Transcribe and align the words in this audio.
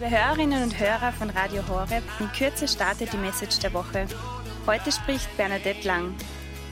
Liebe 0.00 0.10
Hörerinnen 0.16 0.62
und 0.62 0.78
Hörer 0.78 1.12
von 1.12 1.28
Radio 1.30 1.66
Horeb, 1.66 2.04
in 2.20 2.30
Kürze 2.30 2.68
startet 2.68 3.12
die 3.12 3.16
Message 3.16 3.58
der 3.58 3.74
Woche. 3.74 4.06
Heute 4.64 4.92
spricht 4.92 5.36
Bernadette 5.36 5.84
Lang, 5.88 6.14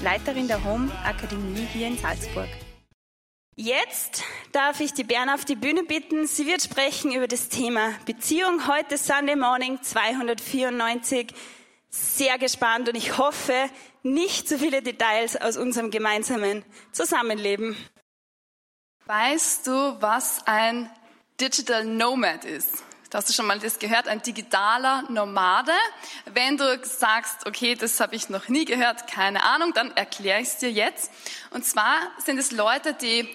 Leiterin 0.00 0.46
der 0.46 0.62
Home 0.62 0.92
Akademie 1.04 1.66
hier 1.72 1.88
in 1.88 1.98
Salzburg. 1.98 2.46
Jetzt 3.56 4.22
darf 4.52 4.78
ich 4.78 4.92
die 4.92 5.02
Bern 5.02 5.28
auf 5.28 5.44
die 5.44 5.56
Bühne 5.56 5.82
bitten. 5.82 6.28
Sie 6.28 6.46
wird 6.46 6.62
sprechen 6.62 7.12
über 7.12 7.26
das 7.26 7.48
Thema 7.48 7.94
Beziehung. 8.04 8.68
Heute 8.68 8.96
Sunday 8.96 9.34
Morning 9.34 9.82
294. 9.82 11.34
Sehr 11.90 12.38
gespannt 12.38 12.88
und 12.88 12.94
ich 12.94 13.18
hoffe, 13.18 13.68
nicht 14.04 14.48
zu 14.48 14.56
viele 14.56 14.82
Details 14.82 15.34
aus 15.34 15.56
unserem 15.56 15.90
gemeinsamen 15.90 16.64
Zusammenleben. 16.92 17.76
Weißt 19.06 19.66
du, 19.66 19.96
was 20.00 20.46
ein 20.46 20.88
Digital 21.40 21.84
Nomad 21.84 22.44
ist? 22.44 22.85
Hast 23.14 23.28
du 23.28 23.32
schon 23.32 23.46
mal 23.46 23.58
das 23.58 23.78
gehört? 23.78 24.08
Ein 24.08 24.20
digitaler 24.20 25.04
Nomade. 25.08 25.72
Wenn 26.26 26.56
du 26.56 26.78
sagst, 26.82 27.46
okay, 27.46 27.76
das 27.76 28.00
habe 28.00 28.16
ich 28.16 28.28
noch 28.28 28.48
nie 28.48 28.64
gehört, 28.64 29.06
keine 29.06 29.44
Ahnung, 29.44 29.72
dann 29.72 29.96
erkläre 29.96 30.40
ich 30.40 30.48
es 30.48 30.58
dir 30.58 30.70
jetzt. 30.70 31.12
Und 31.50 31.64
zwar 31.64 31.98
sind 32.24 32.38
es 32.38 32.50
Leute, 32.50 32.94
die 32.94 33.28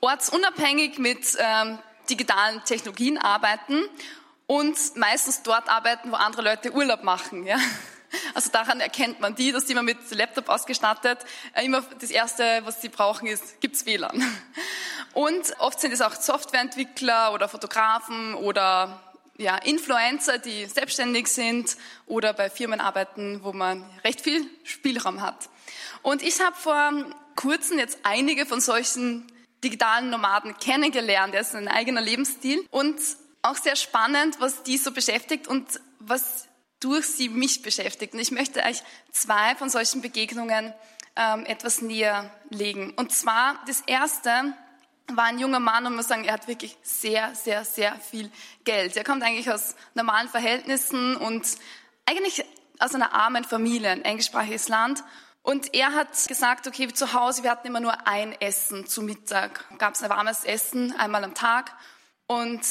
ortsunabhängig 0.00 0.98
mit 0.98 1.36
ähm, 1.38 1.78
digitalen 2.08 2.62
Technologien 2.64 3.18
arbeiten 3.18 3.82
und 4.46 4.76
meistens 4.94 5.42
dort 5.42 5.68
arbeiten, 5.68 6.12
wo 6.12 6.16
andere 6.16 6.42
Leute 6.42 6.72
Urlaub 6.72 7.02
machen. 7.02 7.44
Ja? 7.46 7.58
Also 8.34 8.50
daran 8.50 8.80
erkennt 8.80 9.20
man 9.20 9.34
die, 9.34 9.50
dass 9.50 9.66
die 9.66 9.72
immer 9.72 9.82
mit 9.82 9.98
Laptop 10.10 10.48
ausgestattet. 10.48 11.18
Äh, 11.52 11.64
immer 11.64 11.82
das 12.00 12.10
Erste, 12.10 12.62
was 12.64 12.80
sie 12.80 12.88
brauchen, 12.88 13.26
ist, 13.26 13.60
gibt's 13.60 13.86
WLAN. 13.86 14.22
Und 15.12 15.58
oft 15.58 15.80
sind 15.80 15.92
es 15.92 16.02
auch 16.02 16.14
Softwareentwickler 16.14 17.32
oder 17.32 17.48
Fotografen 17.48 18.34
oder 18.34 19.02
ja, 19.38 19.56
Influencer, 19.56 20.38
die 20.38 20.66
selbstständig 20.66 21.28
sind 21.28 21.76
oder 22.06 22.32
bei 22.32 22.50
Firmen 22.50 22.80
arbeiten, 22.80 23.40
wo 23.42 23.52
man 23.52 23.84
recht 24.04 24.20
viel 24.20 24.46
Spielraum 24.64 25.20
hat. 25.20 25.48
Und 26.02 26.22
ich 26.22 26.40
habe 26.40 26.56
vor 26.56 26.92
kurzem 27.34 27.78
jetzt 27.78 27.98
einige 28.02 28.46
von 28.46 28.60
solchen 28.60 29.26
digitalen 29.62 30.10
Nomaden 30.10 30.56
kennengelernt. 30.58 31.34
Das 31.34 31.48
ist 31.48 31.54
ein 31.54 31.68
eigener 31.68 32.00
Lebensstil 32.00 32.64
und 32.70 33.00
auch 33.42 33.56
sehr 33.56 33.76
spannend, 33.76 34.36
was 34.40 34.62
die 34.62 34.78
so 34.78 34.92
beschäftigt 34.92 35.46
und 35.48 35.80
was 35.98 36.48
durch 36.80 37.06
sie 37.06 37.28
mich 37.28 37.62
beschäftigt. 37.62 38.14
Und 38.14 38.20
ich 38.20 38.30
möchte 38.30 38.62
euch 38.62 38.82
zwei 39.10 39.54
von 39.56 39.70
solchen 39.70 40.02
Begegnungen 40.02 40.74
ähm, 41.16 41.46
etwas 41.46 41.80
näher 41.80 42.30
legen. 42.50 42.92
Und 42.96 43.12
zwar 43.12 43.58
das 43.66 43.82
erste 43.86 44.54
war 45.12 45.24
ein 45.24 45.38
junger 45.38 45.60
Mann 45.60 45.86
und 45.86 45.94
man 45.94 46.04
sagen, 46.04 46.24
er 46.24 46.34
hat 46.34 46.48
wirklich 46.48 46.76
sehr, 46.82 47.34
sehr, 47.34 47.64
sehr 47.64 47.94
viel 48.00 48.30
Geld. 48.64 48.96
Er 48.96 49.04
kommt 49.04 49.22
eigentlich 49.22 49.50
aus 49.50 49.76
normalen 49.94 50.28
Verhältnissen 50.28 51.16
und 51.16 51.46
eigentlich 52.06 52.44
aus 52.78 52.94
einer 52.94 53.12
armen 53.12 53.44
Familie, 53.44 53.90
ein 53.90 54.04
englischsprachiges 54.04 54.68
Land. 54.68 55.02
Und 55.42 55.74
er 55.74 55.92
hat 55.92 56.26
gesagt, 56.26 56.66
okay, 56.66 56.92
zu 56.92 57.12
Hause, 57.12 57.44
wir 57.44 57.52
hatten 57.52 57.68
immer 57.68 57.80
nur 57.80 58.06
ein 58.08 58.32
Essen 58.40 58.86
zu 58.86 59.02
Mittag. 59.02 59.64
Gab 59.78 59.94
es 59.94 60.02
ein 60.02 60.10
warmes 60.10 60.44
Essen 60.44 60.92
einmal 60.98 61.22
am 61.22 61.34
Tag. 61.34 61.72
Und 62.26 62.62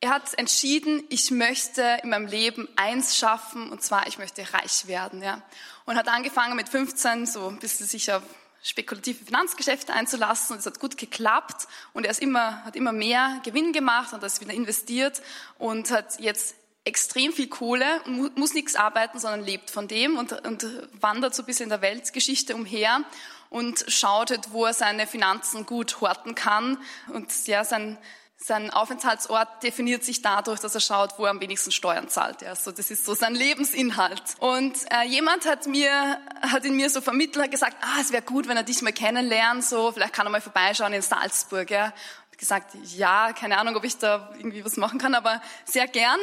er 0.00 0.10
hat 0.10 0.32
entschieden, 0.38 1.02
ich 1.10 1.30
möchte 1.30 1.98
in 2.02 2.10
meinem 2.10 2.26
Leben 2.26 2.68
eins 2.76 3.16
schaffen, 3.16 3.70
und 3.70 3.82
zwar, 3.82 4.06
ich 4.06 4.18
möchte 4.18 4.42
reich 4.54 4.86
werden. 4.86 5.22
Ja. 5.22 5.42
Und 5.84 5.96
hat 5.96 6.08
angefangen 6.08 6.56
mit 6.56 6.68
15, 6.68 7.26
so 7.26 7.48
ein 7.48 7.58
bisschen 7.58 7.86
sicher 7.86 8.22
spekulative 8.64 9.24
Finanzgeschäfte 9.24 9.92
einzulassen 9.92 10.54
und 10.54 10.60
es 10.60 10.66
hat 10.66 10.80
gut 10.80 10.96
geklappt 10.96 11.68
und 11.92 12.04
er 12.04 12.10
ist 12.10 12.22
immer, 12.22 12.64
hat 12.64 12.74
immer 12.74 12.92
mehr 12.92 13.40
Gewinn 13.44 13.72
gemacht 13.72 14.14
und 14.14 14.22
das 14.22 14.40
wieder 14.40 14.54
investiert 14.54 15.22
und 15.58 15.90
hat 15.90 16.18
jetzt 16.18 16.56
extrem 16.84 17.32
viel 17.32 17.48
Kohle, 17.48 17.86
muss 18.34 18.54
nichts 18.54 18.74
arbeiten, 18.74 19.18
sondern 19.18 19.44
lebt 19.44 19.70
von 19.70 19.86
dem 19.86 20.16
und, 20.16 20.32
und 20.46 20.66
wandert 21.00 21.34
so 21.34 21.42
ein 21.42 21.46
bisschen 21.46 21.64
in 21.64 21.70
der 21.70 21.82
Weltgeschichte 21.82 22.54
umher 22.54 23.04
und 23.50 23.84
schaut, 23.88 24.30
halt, 24.30 24.52
wo 24.52 24.64
er 24.64 24.74
seine 24.74 25.06
Finanzen 25.06 25.66
gut 25.66 26.00
horten 26.00 26.34
kann 26.34 26.78
und 27.12 27.46
ja, 27.46 27.64
sein, 27.64 27.98
sein 28.36 28.70
Aufenthaltsort 28.70 29.62
definiert 29.62 30.04
sich 30.04 30.20
dadurch, 30.20 30.60
dass 30.60 30.74
er 30.74 30.80
schaut, 30.80 31.18
wo 31.18 31.24
er 31.24 31.30
am 31.30 31.40
wenigsten 31.40 31.70
Steuern 31.70 32.08
zahlt. 32.08 32.42
Ja, 32.42 32.54
so 32.54 32.72
das 32.72 32.90
ist 32.90 33.06
so 33.06 33.14
sein 33.14 33.34
Lebensinhalt. 33.34 34.22
Und 34.38 34.76
äh, 34.90 35.06
jemand 35.06 35.46
hat 35.46 35.66
mir, 35.66 36.18
hat 36.42 36.64
in 36.64 36.76
mir 36.76 36.90
so 36.90 37.00
vermittelt, 37.00 37.44
hat 37.44 37.50
gesagt, 37.50 37.76
ah, 37.80 38.00
es 38.00 38.12
wäre 38.12 38.22
gut, 38.22 38.46
wenn 38.46 38.56
er 38.56 38.62
dich 38.62 38.82
mal 38.82 38.92
kennenlernt, 38.92 39.64
so 39.64 39.92
vielleicht 39.92 40.12
kann 40.12 40.26
er 40.26 40.30
mal 40.30 40.40
vorbeischauen 40.40 40.92
in 40.92 41.02
Salzburg. 41.02 41.70
Ja, 41.70 41.94
ich 42.32 42.38
gesagt, 42.38 42.74
ja, 42.96 43.32
keine 43.32 43.56
Ahnung, 43.58 43.76
ob 43.76 43.84
ich 43.84 43.96
da 43.96 44.30
irgendwie 44.36 44.64
was 44.64 44.76
machen 44.76 44.98
kann, 44.98 45.14
aber 45.14 45.40
sehr 45.64 45.86
gern. 45.86 46.18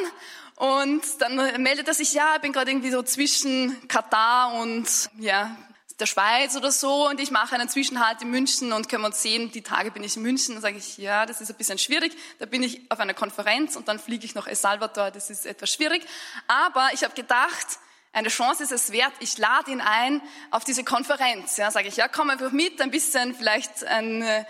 Und 0.56 1.02
dann 1.20 1.62
meldet 1.62 1.88
er 1.88 1.94
sich, 1.94 2.12
ja, 2.12 2.36
ich 2.36 2.42
bin 2.42 2.52
gerade 2.52 2.70
irgendwie 2.70 2.90
so 2.90 3.02
zwischen 3.02 3.88
Katar 3.88 4.54
und 4.60 5.10
ja, 5.18 5.56
der 6.00 6.06
Schweiz 6.06 6.56
oder 6.56 6.72
so 6.72 7.08
und 7.08 7.20
ich 7.20 7.30
mache 7.30 7.54
einen 7.54 7.68
Zwischenhalt 7.68 8.22
in 8.22 8.30
München 8.30 8.72
und 8.72 8.88
können 8.88 9.02
wir 9.02 9.08
uns 9.08 9.22
sehen, 9.22 9.52
die 9.52 9.62
Tage 9.62 9.90
bin 9.90 10.02
ich 10.02 10.16
in 10.16 10.22
München, 10.22 10.54
dann 10.54 10.62
sage 10.62 10.76
ich, 10.76 10.98
ja, 10.98 11.26
das 11.26 11.40
ist 11.40 11.50
ein 11.50 11.56
bisschen 11.56 11.78
schwierig, 11.78 12.16
da 12.38 12.46
bin 12.46 12.62
ich 12.62 12.80
auf 12.90 13.00
einer 13.00 13.14
Konferenz 13.14 13.76
und 13.76 13.88
dann 13.88 13.98
fliege 13.98 14.24
ich 14.24 14.34
nach 14.34 14.46
El 14.46 14.56
Salvador, 14.56 15.10
das 15.10 15.30
ist 15.30 15.46
etwas 15.46 15.72
schwierig, 15.72 16.04
aber 16.48 16.90
ich 16.92 17.04
habe 17.04 17.14
gedacht, 17.14 17.66
eine 18.14 18.28
Chance 18.28 18.62
ist 18.62 18.72
es 18.72 18.92
wert, 18.92 19.12
ich 19.20 19.38
lade 19.38 19.70
ihn 19.70 19.80
ein 19.80 20.20
auf 20.50 20.64
diese 20.64 20.84
Konferenz. 20.84 21.56
Ja, 21.56 21.70
sage 21.70 21.88
ich, 21.88 21.96
ja, 21.96 22.08
komm 22.08 22.28
einfach 22.28 22.52
mit, 22.52 22.78
ein 22.82 22.90
bisschen 22.90 23.34
vielleicht 23.34 23.84
ein, 23.84 24.44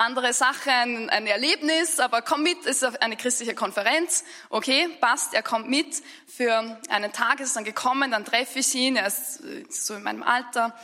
andere 0.00 0.32
Sache, 0.32 0.72
ein, 0.72 1.10
ein 1.10 1.26
Erlebnis, 1.26 2.00
aber 2.00 2.22
komm 2.22 2.42
mit, 2.42 2.64
es 2.64 2.82
ist 2.82 3.02
eine 3.02 3.16
christliche 3.16 3.54
Konferenz. 3.54 4.24
Okay, 4.48 4.88
passt, 5.00 5.34
er 5.34 5.42
kommt 5.42 5.68
mit. 5.68 6.02
Für 6.26 6.78
einen 6.88 7.12
Tag 7.12 7.40
ist 7.40 7.54
dann 7.54 7.64
gekommen, 7.64 8.10
dann 8.10 8.24
treffe 8.24 8.60
ich 8.60 8.74
ihn, 8.74 8.96
er 8.96 9.06
ist 9.06 9.40
äh, 9.44 9.66
so 9.68 9.94
in 9.94 10.02
meinem 10.02 10.22
Alter. 10.22 10.74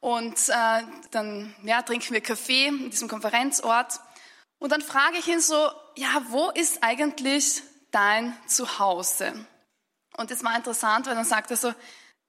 Und 0.00 0.48
äh, 0.48 0.82
dann 1.10 1.54
ja, 1.62 1.82
trinken 1.82 2.14
wir 2.14 2.22
Kaffee 2.22 2.68
in 2.68 2.90
diesem 2.90 3.08
Konferenzort. 3.08 4.00
Und 4.58 4.72
dann 4.72 4.80
frage 4.80 5.18
ich 5.18 5.28
ihn 5.28 5.40
so, 5.40 5.70
ja, 5.96 6.22
wo 6.28 6.50
ist 6.50 6.82
eigentlich 6.82 7.62
dein 7.90 8.36
Zuhause? 8.46 9.34
Und 10.16 10.30
das 10.30 10.42
war 10.44 10.56
interessant, 10.56 11.06
weil 11.06 11.14
dann 11.14 11.24
sagt 11.24 11.50
er 11.50 11.56
so, 11.56 11.74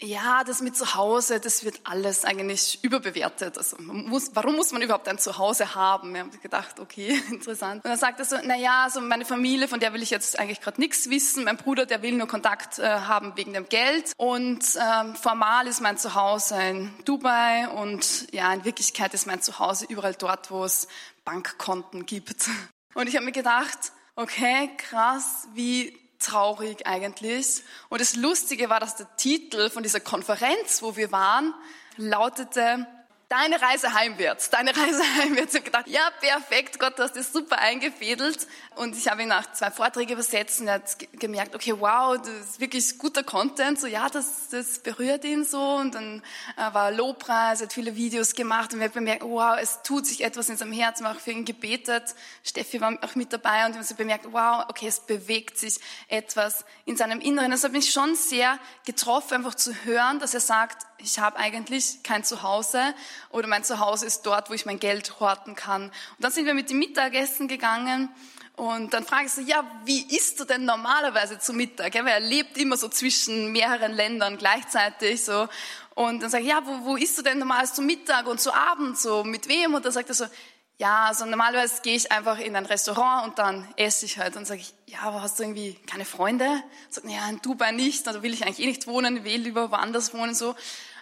ja, 0.01 0.43
das 0.43 0.61
mit 0.61 0.75
Zuhause, 0.75 1.39
das 1.39 1.63
wird 1.63 1.81
alles 1.85 2.25
eigentlich 2.25 2.83
überbewertet. 2.83 3.57
Also 3.57 3.77
muss, 3.79 4.31
warum 4.33 4.55
muss 4.55 4.71
man 4.71 4.81
überhaupt 4.81 5.07
ein 5.07 5.17
Zuhause 5.17 5.75
haben? 5.75 6.15
Ich 6.15 6.21
habe 6.21 6.37
gedacht, 6.39 6.79
okay, 6.79 7.21
interessant. 7.29 7.85
Und 7.85 7.89
dann 7.89 7.97
sagt 7.97 8.19
er 8.19 8.25
so, 8.25 8.35
na 8.43 8.55
ja, 8.55 8.83
also 8.83 8.99
meine 8.99 9.23
Familie, 9.23 9.67
von 9.67 9.79
der 9.79 9.93
will 9.93 10.03
ich 10.03 10.09
jetzt 10.09 10.37
eigentlich 10.37 10.61
gerade 10.61 10.81
nichts 10.81 11.09
wissen. 11.09 11.45
Mein 11.45 11.57
Bruder, 11.57 11.85
der 11.85 12.01
will 12.01 12.13
nur 12.13 12.27
Kontakt 12.27 12.79
äh, 12.79 12.83
haben 12.83 13.33
wegen 13.37 13.53
dem 13.53 13.69
Geld. 13.69 14.11
Und 14.17 14.65
ähm, 14.75 15.15
formal 15.15 15.67
ist 15.67 15.79
mein 15.79 15.97
Zuhause 15.97 16.61
in 16.61 16.93
Dubai 17.05 17.69
und 17.69 18.31
ja, 18.33 18.51
in 18.53 18.65
Wirklichkeit 18.65 19.13
ist 19.13 19.25
mein 19.25 19.41
Zuhause 19.41 19.85
überall 19.87 20.15
dort, 20.15 20.51
wo 20.51 20.65
es 20.65 20.87
Bankkonten 21.23 22.05
gibt. 22.05 22.49
Und 22.95 23.07
ich 23.07 23.15
habe 23.15 23.25
mir 23.25 23.31
gedacht, 23.31 23.91
okay, 24.15 24.69
krass, 24.77 25.47
wie 25.53 25.97
traurig 26.25 26.88
eigentlich. 26.88 27.63
Und 27.89 28.01
das 28.01 28.16
Lustige 28.16 28.69
war, 28.69 28.79
dass 28.79 28.95
der 28.95 29.16
Titel 29.17 29.69
von 29.69 29.84
dieser 29.84 30.00
Konferenz, 30.00 30.81
wo 30.81 30.95
wir 30.95 31.11
waren, 31.11 31.53
lautete 31.97 32.88
deine 33.29 33.61
Reise 33.61 33.94
heimwärts, 33.94 34.50
deine 34.50 34.75
Reise 34.75 35.01
heimwärts. 35.17 35.53
Ich 35.53 35.61
habe 35.61 35.66
gedacht, 35.66 35.88
ja, 35.88 36.09
perfekt, 36.19 36.79
Gott, 36.79 36.97
du 36.97 37.03
hast 37.03 37.16
das 37.16 37.34
super 37.34 37.57
eingefädelt. 37.57 38.47
Und 38.75 38.95
ich 38.95 39.07
habe 39.07 39.23
ihn 39.23 39.28
nach 39.28 39.51
zwei 39.53 39.72
Vorträge 39.72 40.13
übersetzt 40.13 40.61
und 40.61 40.67
er 40.67 40.75
hat 40.75 40.97
gemerkt, 41.19 41.56
okay, 41.56 41.75
wow, 41.79 42.17
das 42.17 42.28
ist 42.28 42.59
wirklich 42.59 42.97
guter 42.97 43.23
Content. 43.23 43.79
So, 43.79 43.88
ja, 43.88 44.09
das, 44.09 44.50
das 44.50 44.79
berührt 44.79 45.25
ihn 45.25 45.45
so. 45.45 45.62
Und 45.62 45.95
dann 45.95 46.22
äh, 46.57 46.73
war 46.73 46.91
Lobpreis, 46.91 47.62
hat 47.62 47.73
viele 47.73 47.95
Videos 47.95 48.33
gemacht 48.35 48.73
und 48.73 48.79
wir 48.79 48.88
haben 48.88 48.94
bemerkt, 48.94 49.23
wow, 49.23 49.57
es 49.59 49.81
tut 49.83 50.06
sich 50.06 50.23
etwas 50.23 50.50
in 50.50 50.57
seinem 50.57 50.73
Herzen. 50.73 51.03
Wir 51.03 51.09
haben 51.09 51.17
auch 51.17 51.22
für 51.22 51.31
ihn 51.31 51.45
gebetet. 51.45 52.16
Steffi 52.44 52.81
war 52.81 52.97
auch 53.01 53.16
mit 53.16 53.31
dabei 53.33 53.66
und 53.66 53.73
wir 53.73 53.79
haben 53.79 53.83
so 53.83 53.95
bemerkt, 53.95 54.31
wow, 54.31 54.66
okay, 54.69 54.88
es 54.88 55.00
bewegt 55.00 55.57
sich 55.57 55.79
etwas 56.07 56.66
in 56.86 56.97
seinem 56.97 57.19
Inneren. 57.19 57.51
Das 57.51 57.63
hat 57.63 57.71
mich 57.71 57.92
schon 57.92 58.15
sehr 58.15 58.59
getroffen, 58.86 59.36
einfach 59.36 59.56
zu 59.56 59.74
hören, 59.86 60.19
dass 60.19 60.33
er 60.33 60.39
sagt, 60.39 60.86
ich 60.97 61.19
habe 61.19 61.38
eigentlich 61.38 62.01
kein 62.03 62.24
Zuhause 62.24 62.94
oder 63.29 63.47
mein 63.47 63.63
Zuhause 63.63 64.05
ist 64.05 64.23
dort, 64.23 64.49
wo 64.49 64.53
ich 64.53 64.65
mein 64.65 64.79
Geld 64.79 65.19
horten 65.19 65.55
kann. 65.55 65.83
Und 65.85 65.93
dann 66.19 66.31
sind 66.31 66.45
wir 66.45 66.53
mit 66.53 66.69
dem 66.69 66.79
Mittagessen 66.79 67.47
gegangen 67.47 68.09
und 68.55 68.93
dann 68.93 69.03
frage 69.03 69.25
ich 69.25 69.31
so, 69.31 69.41
ja, 69.41 69.65
wie 69.85 70.15
isst 70.15 70.39
du 70.39 70.45
denn 70.45 70.65
normalerweise 70.65 71.39
zu 71.39 71.53
Mittag? 71.53 71.95
Ja, 71.95 72.05
weil 72.05 72.13
er 72.13 72.19
lebt 72.19 72.55
immer 72.57 72.77
so 72.77 72.87
zwischen 72.87 73.51
mehreren 73.51 73.93
Ländern 73.93 74.37
gleichzeitig 74.37 75.23
so. 75.23 75.47
Und 75.95 76.21
dann 76.21 76.29
sage 76.29 76.43
ich, 76.43 76.49
ja, 76.49 76.61
wo, 76.63 76.85
wo 76.85 76.95
isst 76.95 77.17
du 77.17 77.23
denn 77.23 77.39
normalerweise 77.39 77.73
zu 77.73 77.81
Mittag 77.81 78.27
und 78.27 78.39
zu 78.39 78.53
Abend 78.53 78.97
so? 78.99 79.23
Mit 79.23 79.47
wem? 79.47 79.73
Und 79.73 79.85
dann 79.85 79.91
sagt 79.91 80.09
er 80.09 80.15
so, 80.15 80.25
ja, 80.77 81.05
also 81.05 81.25
normalerweise 81.25 81.81
gehe 81.81 81.95
ich 81.95 82.11
einfach 82.11 82.37
in 82.37 82.55
ein 82.55 82.65
Restaurant 82.65 83.27
und 83.27 83.39
dann 83.39 83.67
esse 83.75 84.05
ich 84.05 84.19
halt. 84.19 84.35
Und 84.35 84.45
sage 84.45 84.61
ich, 84.61 84.73
ja, 84.85 84.99
aber 85.01 85.23
hast 85.23 85.39
du 85.39 85.43
irgendwie 85.43 85.73
keine 85.87 86.05
Freunde? 86.05 86.47
Sagt, 86.91 87.09
ja, 87.09 87.27
in 87.29 87.41
Dubai 87.41 87.71
nicht, 87.71 88.05
da 88.05 88.21
will 88.21 88.33
ich 88.33 88.43
eigentlich 88.43 88.59
eh 88.59 88.67
nicht 88.67 88.85
wohnen, 88.85 89.23
will 89.23 89.41
lieber 89.41 89.71
woanders 89.71 90.13
wohnen, 90.13 90.35
so 90.35 90.55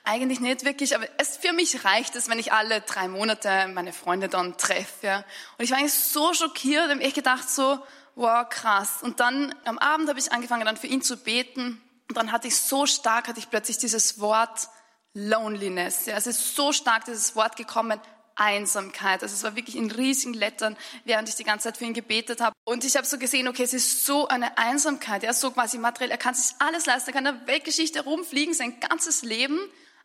eigentlich 0.04 0.40
nicht 0.40 0.66
wirklich, 0.66 0.96
aber 0.96 1.06
es, 1.18 1.38
für 1.38 1.54
mich 1.54 1.86
reicht 1.86 2.16
es, 2.16 2.30
wenn 2.30 2.40
ich 2.40 2.52
alle 2.54 2.82
drei 2.82 3.08
Monate 3.08 3.68
meine 3.74 3.94
Freunde 3.94 4.30
dann 4.30 4.58
treffe. 4.58 5.08
Ja. 5.08 5.18
Und 5.58 5.64
ich 5.64 5.72
war 5.72 5.78
eigentlich 5.78 5.94
so 5.94 6.34
schockiert 6.34 6.90
habe 6.90 7.02
echt 7.02 7.16
gedacht 7.16 7.50
so, 7.50 7.80
wow, 8.16 8.48
krass. 8.50 9.00
Und 9.02 9.20
dann 9.20 9.54
am 9.66 9.78
Abend 9.78 10.10
habe 10.10 10.20
ich 10.20 10.32
angefangen, 10.32 10.66
dann 10.66 10.78
für 10.78 10.88
ihn 10.88 11.02
zu 11.02 11.18
beten. 11.18 11.82
Und 12.10 12.18
dann 12.18 12.32
hatte 12.32 12.48
ich 12.48 12.58
so 12.58 12.86
stark, 12.86 13.28
hatte 13.28 13.40
ich 13.40 13.50
plötzlich 13.50 13.78
dieses 13.78 14.20
Wort 14.20 14.68
Loneliness. 15.14 16.06
Ja, 16.06 16.16
es 16.16 16.28
ist 16.28 16.56
so 16.56 16.72
stark 16.72 17.06
dieses 17.06 17.36
Wort 17.36 17.56
gekommen, 17.56 18.00
Einsamkeit. 18.36 19.22
Also 19.22 19.36
es 19.36 19.44
war 19.44 19.56
wirklich 19.56 19.76
in 19.76 19.92
riesigen 19.92 20.34
Lettern, 20.34 20.76
während 21.06 21.30
ich 21.30 21.36
die 21.36 21.44
ganze 21.44 21.66
Zeit 21.66 21.78
für 21.78 21.86
ihn 21.86 21.94
gebetet 21.94 22.42
habe. 22.42 22.56
Und 22.64 22.84
ich 22.84 22.96
habe 22.96 23.06
so 23.06 23.18
gesehen, 23.18 23.48
okay, 23.48 23.64
es 23.64 23.74
ist 23.74 24.06
so 24.06 24.28
eine 24.28 24.58
Einsamkeit. 24.58 25.24
Er 25.24 25.32
ist 25.32 25.42
so 25.42 25.52
quasi 25.52 25.78
materiell, 25.78 26.12
er 26.12 26.18
kann 26.18 26.34
sich 26.34 26.56
alles 26.60 26.86
leisten, 26.86 27.10
er 27.10 27.14
kann 27.14 27.26
in 27.26 27.38
der 27.38 27.48
Weltgeschichte 27.48 28.04
rumfliegen, 28.04 28.54
sein 28.54 28.80
ganzes 28.80 29.22
Leben, 29.22 29.60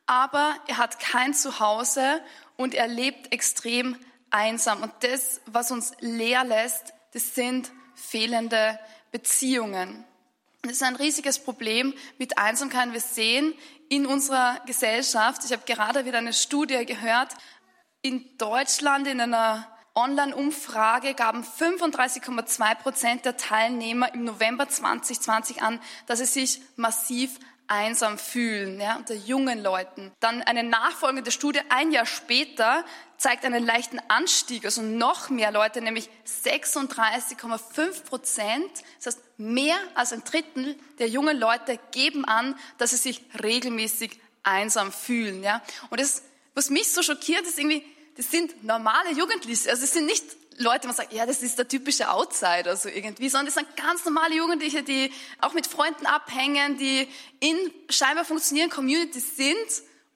aber 0.06 0.54
er 0.66 0.78
hat 0.78 1.00
kein 1.00 1.34
Zuhause 1.34 2.20
und 2.56 2.74
er 2.74 2.88
lebt 2.88 3.32
extrem 3.32 3.96
einsam. 4.30 4.82
Und 4.82 4.92
das, 5.00 5.40
was 5.46 5.70
uns 5.70 5.92
leer 6.00 6.44
lässt, 6.44 6.92
das 7.12 7.34
sind 7.34 7.70
fehlende 7.94 8.78
Beziehungen. 9.10 10.04
Das 10.62 10.72
ist 10.72 10.82
ein 10.82 10.96
riesiges 10.96 11.38
Problem 11.38 11.94
mit 12.18 12.38
Einsamkeit. 12.38 12.92
Wir 12.92 13.00
sehen 13.00 13.54
in 13.88 14.06
unserer 14.06 14.60
Gesellschaft, 14.66 15.44
ich 15.44 15.52
habe 15.52 15.62
gerade 15.64 16.04
wieder 16.04 16.18
eine 16.18 16.32
Studie 16.32 16.84
gehört, 16.84 17.34
in 18.02 18.24
Deutschland 18.38 19.06
in 19.06 19.20
einer 19.20 19.66
Online-Umfrage 19.94 21.14
gaben 21.14 21.42
35,2 21.42 22.74
Prozent 22.76 23.24
der 23.24 23.36
Teilnehmer 23.36 24.12
im 24.12 24.24
November 24.24 24.68
2020 24.68 25.62
an, 25.62 25.80
dass 26.06 26.18
sie 26.18 26.26
sich 26.26 26.60
massiv 26.76 27.38
einsam 27.68 28.18
fühlen, 28.18 28.80
ja, 28.80 28.96
unter 28.96 29.14
jungen 29.14 29.62
Leuten. 29.62 30.12
Dann 30.20 30.42
eine 30.42 30.62
nachfolgende 30.62 31.30
Studie 31.30 31.60
ein 31.68 31.92
Jahr 31.92 32.06
später 32.06 32.84
zeigt 33.18 33.44
einen 33.44 33.64
leichten 33.64 33.98
Anstieg, 34.08 34.64
also 34.64 34.82
noch 34.82 35.30
mehr 35.30 35.50
Leute, 35.50 35.80
nämlich 35.80 36.08
36,5 36.44 38.04
Prozent. 38.04 38.70
Das 39.02 39.14
heißt, 39.14 39.24
mehr 39.38 39.76
als 39.94 40.12
ein 40.12 40.22
Drittel 40.24 40.76
der 40.98 41.08
jungen 41.08 41.38
Leute 41.38 41.78
geben 41.92 42.24
an, 42.24 42.58
dass 42.78 42.90
sie 42.90 42.96
sich 42.96 43.22
regelmäßig 43.42 44.20
einsam 44.42 44.92
fühlen, 44.92 45.42
ja. 45.42 45.62
Und 45.90 46.00
das, 46.00 46.22
was 46.54 46.70
mich 46.70 46.92
so 46.92 47.02
schockiert, 47.02 47.46
ist 47.46 47.58
irgendwie, 47.58 47.84
das 48.16 48.30
sind 48.30 48.64
normale 48.64 49.12
Jugendliche. 49.12 49.70
Also 49.70 49.84
es 49.84 49.92
sind 49.92 50.06
nicht 50.06 50.24
Leute, 50.58 50.86
man 50.86 50.96
sagt, 50.96 51.12
ja, 51.12 51.26
das 51.26 51.42
ist 51.42 51.58
der 51.58 51.68
typische 51.68 52.10
Outsider, 52.10 52.76
so 52.76 52.88
irgendwie, 52.88 53.28
sondern 53.28 53.46
das 53.46 53.54
sind 53.54 53.76
ganz 53.76 54.04
normale 54.04 54.34
Jugendliche, 54.34 54.82
die 54.82 55.12
auch 55.40 55.52
mit 55.52 55.66
Freunden 55.66 56.06
abhängen, 56.06 56.78
die 56.78 57.08
in 57.40 57.56
scheinbar 57.90 58.24
funktionierenden 58.24 58.74
Communities 58.74 59.36
sind 59.36 59.56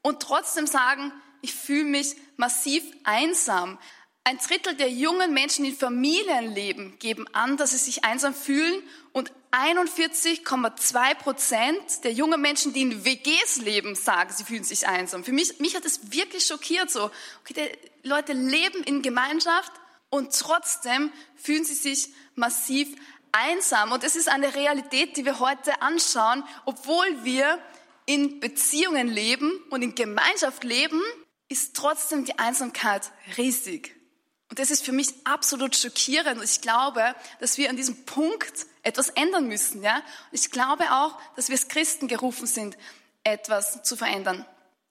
und 0.03 0.21
trotzdem 0.21 0.67
sagen, 0.67 1.13
ich 1.43 1.55
fühle 1.55 1.85
mich 1.85 2.17
massiv 2.37 2.83
einsam. 3.05 3.79
Ein 4.25 4.39
Drittel 4.39 4.75
der 4.75 4.91
jungen 4.91 5.33
Menschen, 5.33 5.65
die 5.65 5.71
in 5.71 5.77
Familien 5.77 6.55
leben, 6.55 6.99
geben 6.99 7.27
an, 7.33 7.57
dass 7.57 7.71
sie 7.71 7.79
sich 7.79 8.05
einsam 8.05 8.35
fühlen 8.35 8.83
und 9.13 9.33
41,2 9.51 11.15
Prozent 11.15 12.05
der 12.05 12.13
jungen 12.13 12.41
Menschen, 12.41 12.73
die 12.73 12.83
in 12.83 13.05
WGs 13.05 13.57
leben, 13.63 13.95
sagen, 13.95 14.33
sie 14.33 14.45
fühlen 14.45 14.63
sich 14.63 14.87
einsam. 14.87 15.25
Für 15.25 15.33
mich, 15.33 15.59
mich 15.59 15.75
hat 15.75 15.85
das 15.85 16.13
wirklich 16.13 16.47
schockiert 16.47 16.91
so. 16.91 17.11
Okay, 17.41 17.73
die 18.05 18.09
Leute 18.09 18.33
leben 18.33 18.83
in 18.85 19.03
Gemeinschaft 19.03 19.73
und 20.11 20.37
trotzdem 20.39 21.13
fühlen 21.37 21.65
sie 21.65 21.75
sich 21.75 22.09
massiv 22.35 22.89
einsam. 23.33 23.93
Und 23.93 24.05
es 24.05 24.17
ist 24.17 24.29
eine 24.29 24.55
Realität, 24.55 25.17
die 25.17 25.25
wir 25.25 25.39
heute 25.39 25.81
anschauen, 25.83 26.45
obwohl 26.65 27.25
wir 27.25 27.59
in 28.07 28.41
Beziehungen 28.41 29.09
leben 29.09 29.53
und 29.71 29.83
in 29.83 29.95
Gemeinschaft 29.95 30.65
leben, 30.65 31.01
ist 31.49 31.77
trotzdem 31.77 32.25
die 32.25 32.39
Einsamkeit 32.39 33.11
riesig. 33.37 33.97
Und 34.49 34.59
das 34.59 34.73
ist 34.73 34.85
für 34.85 34.93
mich 34.93 35.15
absolut 35.25 35.77
schockierend. 35.77 36.39
Und 36.39 36.45
ich 36.45 36.61
glaube, 36.61 37.15
dass 37.39 37.57
wir 37.57 37.71
an 37.71 37.77
diesem 37.77 38.05
Punkt 38.05 38.67
etwas 38.83 39.11
ändern 39.11 39.47
müssen. 39.47 39.83
Ja? 39.83 39.97
Und 39.97 40.05
ich 40.33 40.51
glaube 40.51 40.91
auch, 40.91 41.17
dass 41.37 41.49
wir 41.49 41.55
als 41.55 41.69
Christen 41.69 42.09
gerufen 42.09 42.49
sind, 42.49 42.77
etwas 43.23 43.85
zu 43.85 43.97
verändern. 43.97 44.45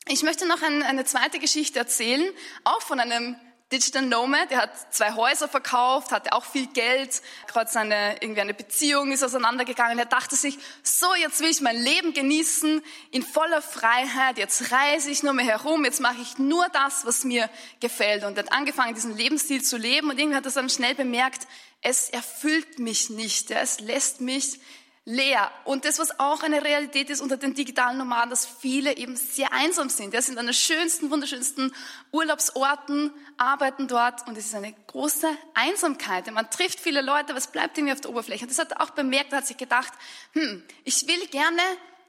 Ich 0.08 0.24
möchte 0.24 0.48
noch 0.48 0.62
eine 0.62 1.04
zweite 1.04 1.40
Geschichte 1.40 1.78
erzählen, 1.78 2.32
auch 2.64 2.82
von 2.82 3.02
einem 3.02 3.36
Digital 3.72 4.02
Nomad, 4.02 4.50
der 4.50 4.64
hat 4.64 4.94
zwei 4.96 5.14
Häuser 5.14 5.48
verkauft, 5.48 6.12
hatte 6.12 6.34
auch 6.34 6.44
viel 6.44 6.66
Geld, 6.68 7.22
gerade 7.46 7.70
seine, 7.70 8.16
irgendwie 8.20 8.42
eine 8.42 8.56
Beziehung 8.56 9.12
ist 9.12 9.24
auseinandergegangen. 9.24 10.00
Er 10.00 10.06
dachte 10.06 10.36
sich, 10.36 10.58
so, 10.82 11.14
jetzt 11.14 11.40
will 11.40 11.50
ich 11.50 11.62
mein 11.62 11.78
Leben 11.78 12.14
genießen, 12.14 12.82
in 13.12 13.22
voller 13.22 13.62
Freiheit, 13.62 14.40
jetzt 14.40 14.72
reise 14.72 15.12
ich 15.12 15.22
nur 15.22 15.34
mehr 15.34 15.46
herum, 15.46 15.86
jetzt 15.86 16.02
mache 16.02 16.20
ich 16.20 16.40
nur 16.40 16.68
das, 16.70 17.06
was 17.06 17.24
mir 17.24 17.48
gefällt. 17.80 18.24
Und 18.24 18.38
er 18.38 18.46
hat 18.46 18.52
angefangen, 18.52 18.96
diesen 18.96 19.16
Lebensstil 19.16 19.64
zu 19.64 19.78
leben. 19.78 20.10
Und 20.10 20.18
irgendwie 20.18 20.38
hat 20.38 20.46
er 20.48 20.52
dann 20.52 20.70
schnell 20.70 20.96
bemerkt, 20.96 21.46
es 21.82 22.10
erfüllt 22.10 22.80
mich 22.80 23.12
nicht, 23.12 23.52
es 23.52 23.80
lässt 23.80 24.20
mich 24.20 24.60
leer. 25.10 25.52
Und 25.66 25.86
das, 25.86 25.98
was 25.98 26.20
auch 26.20 26.44
eine 26.44 26.64
Realität 26.64 27.10
ist 27.10 27.20
unter 27.20 27.36
den 27.36 27.56
digitalen 27.56 27.98
Nomaden, 27.98 28.30
dass 28.30 28.46
viele 28.46 28.96
eben 28.96 29.16
sehr 29.16 29.52
einsam 29.52 29.90
sind. 29.90 30.14
Ja, 30.14 30.22
sind 30.22 30.38
an 30.38 30.46
den 30.46 30.54
schönsten, 30.54 31.10
wunderschönsten 31.10 31.74
Urlaubsorten, 32.12 33.12
arbeiten 33.38 33.88
dort 33.88 34.28
und 34.28 34.38
es 34.38 34.46
ist 34.46 34.56
eine 34.56 34.72
große 34.86 35.28
Einsamkeit. 35.56 36.32
Man 36.32 36.52
trifft 36.52 36.80
viele 36.80 37.02
Leute, 37.02 37.30
aber 37.30 37.40
es 37.40 37.48
bleibt 37.48 37.76
irgendwie 37.76 37.94
auf 37.94 38.02
der 38.02 38.12
Oberfläche. 38.12 38.44
Und 38.44 38.52
das 38.52 38.60
hat 38.60 38.74
er 38.74 38.82
auch 38.82 38.92
bemerkt, 38.92 39.32
er 39.32 39.40
hat 39.40 39.48
sich 39.48 39.58
gedacht, 39.58 39.92
hm, 40.34 40.64
ich 40.84 41.08
will 41.08 41.26
gerne 41.28 41.62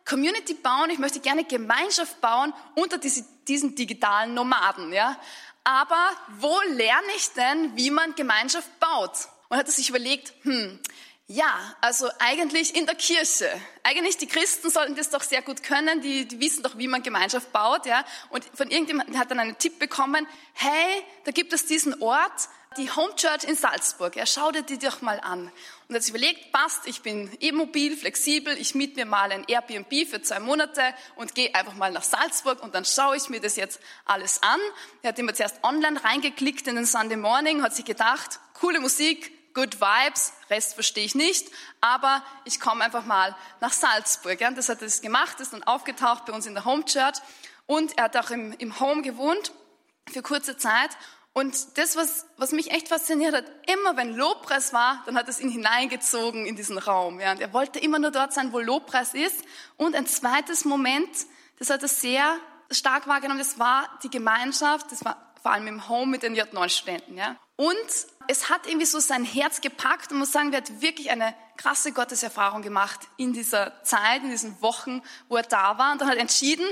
Community 0.06 0.52
bauen, 0.52 0.90
ich 0.90 0.98
möchte 0.98 1.20
gerne 1.20 1.44
Gemeinschaft 1.44 2.20
bauen 2.20 2.52
unter 2.74 2.98
diese, 2.98 3.24
diesen 3.48 3.74
digitalen 3.74 4.34
Nomaden. 4.34 4.92
Ja? 4.92 5.18
Aber 5.64 6.10
wo 6.36 6.60
lerne 6.72 7.12
ich 7.16 7.32
denn, 7.32 7.74
wie 7.76 7.90
man 7.90 8.14
Gemeinschaft 8.14 8.78
baut? 8.78 9.28
Und 9.48 9.56
hat 9.56 9.66
er 9.66 9.72
sich 9.72 9.88
überlegt, 9.88 10.34
hm, 10.42 10.78
ja, 11.32 11.76
also 11.80 12.08
eigentlich 12.18 12.74
in 12.74 12.86
der 12.86 12.96
Kirche. 12.96 13.48
Eigentlich 13.84 14.16
die 14.16 14.26
Christen 14.26 14.68
sollten 14.68 14.96
das 14.96 15.10
doch 15.10 15.22
sehr 15.22 15.42
gut 15.42 15.62
können, 15.62 16.00
die, 16.00 16.26
die 16.26 16.40
wissen 16.40 16.64
doch, 16.64 16.76
wie 16.76 16.88
man 16.88 17.04
Gemeinschaft 17.04 17.52
baut, 17.52 17.86
ja. 17.86 18.04
Und 18.30 18.44
von 18.52 18.68
irgendjemandem 18.68 19.16
hat 19.16 19.30
dann 19.30 19.38
einen 19.38 19.56
Tipp 19.56 19.78
bekommen, 19.78 20.26
hey, 20.54 21.04
da 21.22 21.30
gibt 21.30 21.52
es 21.52 21.66
diesen 21.66 22.02
Ort, 22.02 22.48
die 22.78 22.90
Home 22.90 23.14
Church 23.14 23.44
in 23.44 23.54
Salzburg, 23.54 24.16
ja, 24.16 24.26
schau 24.26 24.50
dir 24.50 24.62
die 24.62 24.78
doch 24.78 25.02
mal 25.02 25.20
an. 25.20 25.52
Und 25.86 25.94
hat 25.94 26.02
sich 26.02 26.12
überlegt, 26.12 26.50
passt, 26.50 26.88
ich 26.88 27.00
bin 27.02 27.30
eh 27.38 27.52
mobil, 27.52 27.96
flexibel, 27.96 28.56
ich 28.58 28.74
miete 28.74 28.96
mir 28.96 29.06
mal 29.06 29.30
ein 29.30 29.44
Airbnb 29.46 30.08
für 30.08 30.22
zwei 30.22 30.40
Monate 30.40 30.82
und 31.14 31.36
gehe 31.36 31.54
einfach 31.54 31.74
mal 31.74 31.92
nach 31.92 32.02
Salzburg 32.02 32.60
und 32.60 32.74
dann 32.74 32.84
schaue 32.84 33.16
ich 33.16 33.28
mir 33.28 33.40
das 33.40 33.54
jetzt 33.54 33.78
alles 34.04 34.42
an. 34.42 34.58
Er 35.02 35.10
hat 35.10 35.18
immer 35.20 35.32
zuerst 35.34 35.62
online 35.62 36.02
reingeklickt 36.02 36.66
in 36.66 36.74
den 36.74 36.86
Sunday 36.86 37.16
Morning, 37.16 37.62
hat 37.62 37.76
sich 37.76 37.84
gedacht, 37.84 38.40
coole 38.54 38.80
Musik, 38.80 39.39
good 39.54 39.80
vibes, 39.80 40.32
Rest 40.48 40.74
verstehe 40.74 41.04
ich 41.04 41.14
nicht, 41.14 41.48
aber 41.80 42.22
ich 42.44 42.60
komme 42.60 42.84
einfach 42.84 43.04
mal 43.04 43.36
nach 43.60 43.72
Salzburg. 43.72 44.40
Ja, 44.40 44.50
das 44.50 44.68
hat 44.68 44.82
er 44.82 44.88
gemacht, 45.00 45.40
ist 45.40 45.52
dann 45.52 45.62
aufgetaucht 45.62 46.26
bei 46.26 46.32
uns 46.32 46.46
in 46.46 46.54
der 46.54 46.64
Home 46.64 46.84
Church 46.84 47.16
und 47.66 47.96
er 47.98 48.04
hat 48.04 48.16
auch 48.16 48.30
im, 48.30 48.52
im 48.52 48.80
Home 48.80 49.02
gewohnt 49.02 49.52
für 50.10 50.22
kurze 50.22 50.56
Zeit. 50.56 50.90
Und 51.32 51.78
das, 51.78 51.94
was, 51.94 52.26
was 52.36 52.50
mich 52.50 52.72
echt 52.72 52.88
fasziniert 52.88 53.34
hat, 53.34 53.44
immer 53.72 53.96
wenn 53.96 54.14
Lobpreis 54.14 54.72
war, 54.72 55.02
dann 55.06 55.16
hat 55.16 55.28
es 55.28 55.40
ihn 55.40 55.48
hineingezogen 55.48 56.44
in 56.44 56.56
diesen 56.56 56.76
Raum. 56.76 57.20
Ja. 57.20 57.30
Und 57.30 57.40
er 57.40 57.52
wollte 57.52 57.78
immer 57.78 58.00
nur 58.00 58.10
dort 58.10 58.32
sein, 58.32 58.52
wo 58.52 58.58
Lobpreis 58.58 59.14
ist. 59.14 59.44
Und 59.76 59.94
ein 59.94 60.06
zweites 60.06 60.64
Moment, 60.64 61.08
das 61.58 61.70
hat 61.70 61.82
er 61.82 61.88
sehr 61.88 62.36
stark 62.72 63.06
wahrgenommen, 63.06 63.38
das 63.38 63.58
war 63.58 63.88
die 64.02 64.10
Gemeinschaft, 64.10 64.90
das 64.90 65.04
war 65.04 65.32
vor 65.40 65.52
allem 65.52 65.66
im 65.68 65.88
Home 65.88 66.10
mit 66.10 66.22
den 66.22 66.36
J9-Studenten. 66.36 67.16
Ja. 67.16 67.36
Und 67.60 67.76
es 68.26 68.48
hat 68.48 68.66
irgendwie 68.66 68.86
so 68.86 69.00
sein 69.00 69.22
Herz 69.22 69.60
gepackt 69.60 70.10
und 70.10 70.18
muss 70.18 70.32
sagen, 70.32 70.50
er 70.50 70.62
hat 70.62 70.80
wirklich 70.80 71.10
eine 71.10 71.34
krasse 71.58 71.92
Gotteserfahrung 71.92 72.62
gemacht 72.62 73.00
in 73.18 73.34
dieser 73.34 73.82
Zeit, 73.82 74.22
in 74.22 74.30
diesen 74.30 74.62
Wochen, 74.62 75.02
wo 75.28 75.36
er 75.36 75.42
da 75.42 75.76
war. 75.76 75.92
Und 75.92 76.00
dann 76.00 76.08
hat 76.08 76.16
er 76.16 76.22
entschieden, 76.22 76.64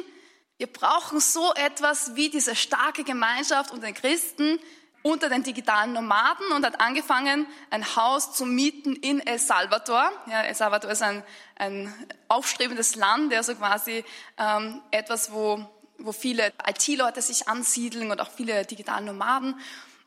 wir 0.56 0.66
brauchen 0.66 1.20
so 1.20 1.52
etwas 1.52 2.16
wie 2.16 2.30
diese 2.30 2.56
starke 2.56 3.04
Gemeinschaft 3.04 3.70
unter 3.70 3.84
den 3.84 3.92
Christen, 3.92 4.58
unter 5.02 5.28
den 5.28 5.42
digitalen 5.42 5.92
Nomaden 5.92 6.52
und 6.52 6.64
hat 6.64 6.80
angefangen, 6.80 7.46
ein 7.68 7.94
Haus 7.94 8.32
zu 8.32 8.46
mieten 8.46 8.96
in 8.96 9.20
El 9.20 9.38
Salvador. 9.38 10.10
Ja, 10.24 10.40
El 10.40 10.54
Salvador 10.54 10.92
ist 10.92 11.02
ein, 11.02 11.22
ein 11.56 11.92
aufstrebendes 12.28 12.94
Land, 12.94 13.30
der 13.30 13.42
so 13.42 13.54
quasi 13.54 14.06
ähm, 14.38 14.80
etwas, 14.90 15.32
wo, 15.32 15.68
wo 15.98 16.12
viele 16.12 16.50
IT-Leute 16.66 17.20
sich 17.20 17.46
ansiedeln 17.46 18.10
und 18.10 18.22
auch 18.22 18.30
viele 18.30 18.64
digitale 18.64 19.04
Nomaden. 19.04 19.54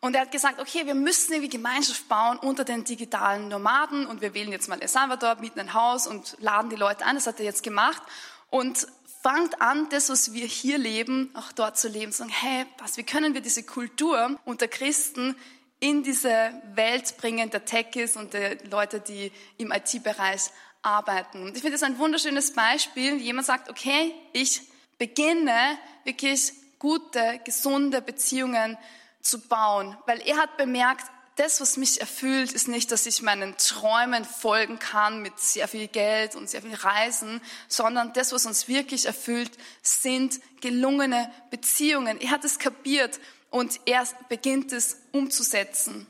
Und 0.03 0.15
er 0.15 0.21
hat 0.21 0.31
gesagt, 0.31 0.59
okay, 0.59 0.87
wir 0.87 0.95
müssen 0.95 1.33
irgendwie 1.33 1.49
Gemeinschaft 1.49 2.09
bauen 2.09 2.39
unter 2.39 2.63
den 2.63 2.83
digitalen 2.83 3.49
Nomaden 3.49 4.07
und 4.07 4.21
wir 4.21 4.33
wählen 4.33 4.51
jetzt 4.51 4.67
mal 4.67 4.81
El 4.81 4.87
Salvador, 4.87 5.35
mieten 5.35 5.59
ein 5.59 5.75
Haus 5.75 6.07
und 6.07 6.37
laden 6.39 6.71
die 6.71 6.75
Leute 6.75 7.05
ein. 7.05 7.15
Das 7.15 7.27
hat 7.27 7.39
er 7.39 7.45
jetzt 7.45 7.61
gemacht 7.61 8.01
und 8.49 8.87
fangt 9.21 9.61
an, 9.61 9.87
das, 9.89 10.09
was 10.09 10.33
wir 10.33 10.47
hier 10.47 10.79
leben, 10.79 11.29
auch 11.35 11.51
dort 11.51 11.77
zu 11.77 11.87
leben. 11.87 12.11
Sagen, 12.11 12.31
hey, 12.31 12.65
was, 12.79 12.97
wie 12.97 13.03
können 13.03 13.35
wir 13.35 13.41
diese 13.41 13.61
Kultur 13.61 14.39
unter 14.43 14.67
Christen 14.67 15.35
in 15.79 16.01
diese 16.01 16.51
Welt 16.73 17.17
bringen, 17.17 17.51
der 17.51 17.65
Techies 17.65 18.17
und 18.17 18.33
der 18.33 18.57
Leute, 18.69 18.99
die 18.99 19.31
im 19.57 19.71
IT-Bereich 19.71 20.49
arbeiten. 20.81 21.43
Und 21.43 21.55
ich 21.55 21.61
finde 21.61 21.73
das 21.73 21.83
ein 21.83 21.99
wunderschönes 21.99 22.53
Beispiel. 22.53 23.17
Jemand 23.17 23.45
sagt, 23.45 23.69
okay, 23.69 24.13
ich 24.33 24.61
beginne 24.97 25.77
wirklich 26.03 26.53
gute, 26.79 27.39
gesunde 27.43 28.01
Beziehungen 28.01 28.77
zu 29.21 29.39
bauen, 29.39 29.97
weil 30.05 30.21
er 30.21 30.37
hat 30.37 30.57
bemerkt, 30.57 31.05
das, 31.35 31.61
was 31.61 31.77
mich 31.77 32.01
erfüllt, 32.01 32.51
ist 32.51 32.67
nicht, 32.67 32.91
dass 32.91 33.05
ich 33.05 33.21
meinen 33.21 33.55
Träumen 33.57 34.25
folgen 34.25 34.79
kann 34.79 35.21
mit 35.21 35.39
sehr 35.39 35.67
viel 35.67 35.87
Geld 35.87 36.35
und 36.35 36.49
sehr 36.49 36.61
viel 36.61 36.75
Reisen, 36.75 37.41
sondern 37.67 38.13
das, 38.13 38.31
was 38.31 38.45
uns 38.45 38.67
wirklich 38.67 39.05
erfüllt, 39.05 39.51
sind 39.81 40.39
gelungene 40.61 41.31
Beziehungen. 41.49 42.19
Er 42.19 42.31
hat 42.31 42.43
es 42.43 42.59
kapiert 42.59 43.19
und 43.49 43.79
er 43.85 44.05
beginnt 44.29 44.71
es 44.73 44.97
umzusetzen. 45.13 46.05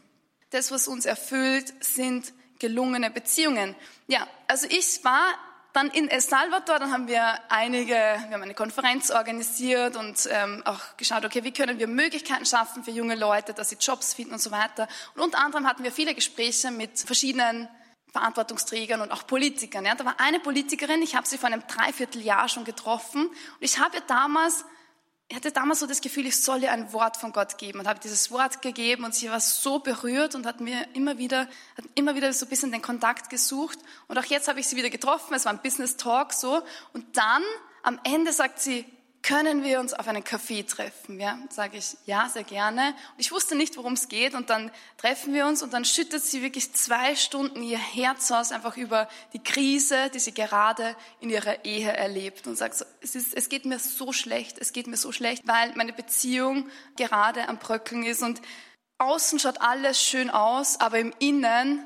Das, 0.49 0.71
was 0.71 0.87
uns 0.87 1.05
erfüllt, 1.05 1.73
sind 1.81 2.33
gelungene 2.59 3.09
Beziehungen. 3.09 3.75
Ja, 4.07 4.27
also 4.47 4.67
ich 4.69 5.03
war 5.03 5.33
dann 5.73 5.89
in 5.89 6.09
El 6.09 6.21
Salvador, 6.21 6.79
dann 6.79 6.91
haben 6.91 7.07
wir 7.07 7.39
einige, 7.49 7.93
wir 7.93 8.31
haben 8.31 8.41
eine 8.41 8.53
Konferenz 8.53 9.09
organisiert 9.09 9.95
und 9.95 10.27
ähm, 10.29 10.61
auch 10.65 10.97
geschaut, 10.97 11.23
okay, 11.23 11.43
wie 11.43 11.53
können 11.53 11.79
wir 11.79 11.87
Möglichkeiten 11.87 12.45
schaffen 12.45 12.83
für 12.83 12.91
junge 12.91 13.15
Leute, 13.15 13.53
dass 13.53 13.69
sie 13.69 13.77
Jobs 13.79 14.13
finden 14.13 14.33
und 14.33 14.41
so 14.41 14.51
weiter. 14.51 14.87
Und 15.15 15.21
unter 15.21 15.39
anderem 15.39 15.67
hatten 15.67 15.83
wir 15.83 15.91
viele 15.91 16.13
Gespräche 16.13 16.71
mit 16.71 16.99
verschiedenen 16.99 17.69
Verantwortungsträgern 18.11 19.01
und 19.01 19.11
auch 19.11 19.25
Politikern. 19.25 19.85
Ja. 19.85 19.95
Da 19.95 20.03
war 20.03 20.15
eine 20.19 20.39
Politikerin, 20.39 21.01
ich 21.01 21.15
habe 21.15 21.27
sie 21.27 21.37
vor 21.37 21.47
einem 21.47 21.63
Dreivierteljahr 21.67 22.49
schon 22.49 22.65
getroffen 22.65 23.27
und 23.27 23.61
ich 23.61 23.79
habe 23.79 23.97
ihr 23.97 24.03
damals 24.07 24.65
ich 25.31 25.37
hatte 25.37 25.53
damals 25.53 25.79
so 25.79 25.87
das 25.87 26.01
Gefühl, 26.01 26.25
ich 26.25 26.43
soll 26.43 26.61
ihr 26.61 26.73
ein 26.73 26.91
Wort 26.91 27.15
von 27.15 27.31
Gott 27.31 27.57
geben 27.57 27.79
und 27.79 27.87
habe 27.87 28.01
dieses 28.01 28.31
Wort 28.31 28.61
gegeben 28.61 29.05
und 29.05 29.15
sie 29.15 29.29
war 29.29 29.39
so 29.39 29.79
berührt 29.79 30.35
und 30.35 30.45
hat 30.45 30.59
mir 30.59 30.85
immer 30.93 31.17
wieder, 31.19 31.47
hat 31.77 31.85
immer 31.95 32.15
wieder 32.15 32.33
so 32.33 32.45
ein 32.45 32.49
bisschen 32.49 32.69
den 32.73 32.81
Kontakt 32.81 33.29
gesucht 33.29 33.79
und 34.09 34.17
auch 34.17 34.25
jetzt 34.25 34.49
habe 34.49 34.59
ich 34.59 34.67
sie 34.67 34.75
wieder 34.75 34.89
getroffen, 34.89 35.33
es 35.33 35.45
war 35.45 35.53
ein 35.53 35.61
Business 35.61 35.95
Talk 35.95 36.33
so 36.33 36.61
und 36.91 37.15
dann 37.15 37.41
am 37.81 37.97
Ende 38.03 38.33
sagt 38.33 38.59
sie, 38.59 38.83
können 39.23 39.63
wir 39.63 39.79
uns 39.79 39.93
auf 39.93 40.07
einen 40.07 40.23
Kaffee 40.23 40.63
treffen? 40.63 41.19
Ja, 41.19 41.37
sage 41.49 41.77
ich, 41.77 41.95
ja, 42.05 42.27
sehr 42.29 42.43
gerne. 42.43 42.87
Und 43.13 43.19
ich 43.19 43.31
wusste 43.31 43.55
nicht, 43.55 43.77
worum 43.77 43.93
es 43.93 44.07
geht 44.07 44.33
und 44.33 44.49
dann 44.49 44.71
treffen 44.97 45.33
wir 45.33 45.45
uns 45.45 45.61
und 45.61 45.73
dann 45.73 45.85
schüttet 45.85 46.23
sie 46.23 46.41
wirklich 46.41 46.73
zwei 46.73 47.15
Stunden 47.15 47.61
ihr 47.61 47.77
Herz 47.77 48.31
aus, 48.31 48.51
einfach 48.51 48.77
über 48.77 49.07
die 49.33 49.43
Krise, 49.43 50.09
die 50.13 50.19
sie 50.19 50.33
gerade 50.33 50.95
in 51.19 51.29
ihrer 51.29 51.65
Ehe 51.65 51.91
erlebt 51.91 52.47
und 52.47 52.55
sagt, 52.55 52.75
so, 52.75 52.85
es, 53.01 53.15
ist, 53.15 53.35
es 53.35 53.49
geht 53.49 53.65
mir 53.65 53.77
so 53.77 54.11
schlecht, 54.11 54.57
es 54.59 54.73
geht 54.73 54.87
mir 54.87 54.97
so 54.97 55.11
schlecht, 55.11 55.47
weil 55.47 55.73
meine 55.75 55.93
Beziehung 55.93 56.69
gerade 56.95 57.47
am 57.47 57.59
Bröckeln 57.59 58.03
ist 58.03 58.23
und 58.23 58.41
außen 58.97 59.39
schaut 59.39 59.61
alles 59.61 60.01
schön 60.01 60.29
aus, 60.29 60.79
aber 60.79 60.99
im 60.99 61.13
Innen 61.19 61.85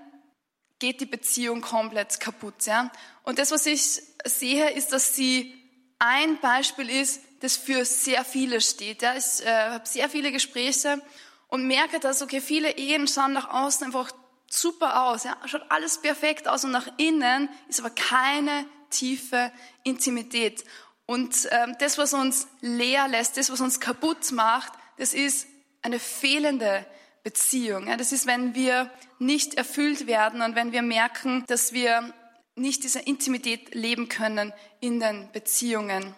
geht 0.79 1.01
die 1.01 1.05
Beziehung 1.05 1.61
komplett 1.61 2.19
kaputt. 2.19 2.65
Ja? 2.65 2.91
Und 3.23 3.39
das, 3.39 3.51
was 3.51 3.65
ich 3.65 4.01
sehe, 4.25 4.69
ist, 4.71 4.91
dass 4.91 5.15
sie 5.15 5.64
ein 5.99 6.39
Beispiel 6.39 6.89
ist, 6.89 7.21
das 7.39 7.57
für 7.57 7.85
sehr 7.85 8.25
viele 8.25 8.61
steht. 8.61 9.01
Ja. 9.01 9.15
Ich 9.15 9.45
äh, 9.45 9.69
habe 9.69 9.85
sehr 9.85 10.09
viele 10.09 10.31
Gespräche 10.31 11.01
und 11.47 11.67
merke, 11.67 11.99
dass 11.99 12.21
okay, 12.21 12.41
viele 12.41 12.77
Ehen 12.77 13.07
schauen 13.07 13.33
nach 13.33 13.49
außen 13.49 13.85
einfach 13.85 14.11
super 14.49 15.03
aus, 15.07 15.23
ja. 15.23 15.37
schaut 15.45 15.63
alles 15.69 16.01
perfekt 16.01 16.47
aus 16.47 16.63
und 16.63 16.71
nach 16.71 16.87
innen 16.97 17.49
ist 17.67 17.79
aber 17.79 17.89
keine 17.89 18.65
tiefe 18.89 19.51
Intimität. 19.83 20.63
Und 21.05 21.47
ähm, 21.51 21.75
das, 21.79 21.97
was 21.97 22.13
uns 22.13 22.47
leer 22.61 23.07
lässt, 23.07 23.37
das, 23.37 23.51
was 23.51 23.61
uns 23.61 23.79
kaputt 23.79 24.31
macht, 24.31 24.73
das 24.97 25.13
ist 25.13 25.47
eine 25.81 25.99
fehlende 25.99 26.85
Beziehung. 27.23 27.87
Ja. 27.87 27.97
Das 27.97 28.11
ist, 28.11 28.25
wenn 28.25 28.55
wir 28.55 28.89
nicht 29.19 29.55
erfüllt 29.55 30.07
werden 30.07 30.41
und 30.41 30.55
wenn 30.55 30.71
wir 30.71 30.81
merken, 30.81 31.43
dass 31.47 31.73
wir 31.73 32.13
nicht 32.55 32.83
diese 32.83 32.99
Intimität 32.99 33.75
leben 33.75 34.09
können 34.09 34.53
in 34.79 34.99
den 34.99 35.29
Beziehungen. 35.31 36.15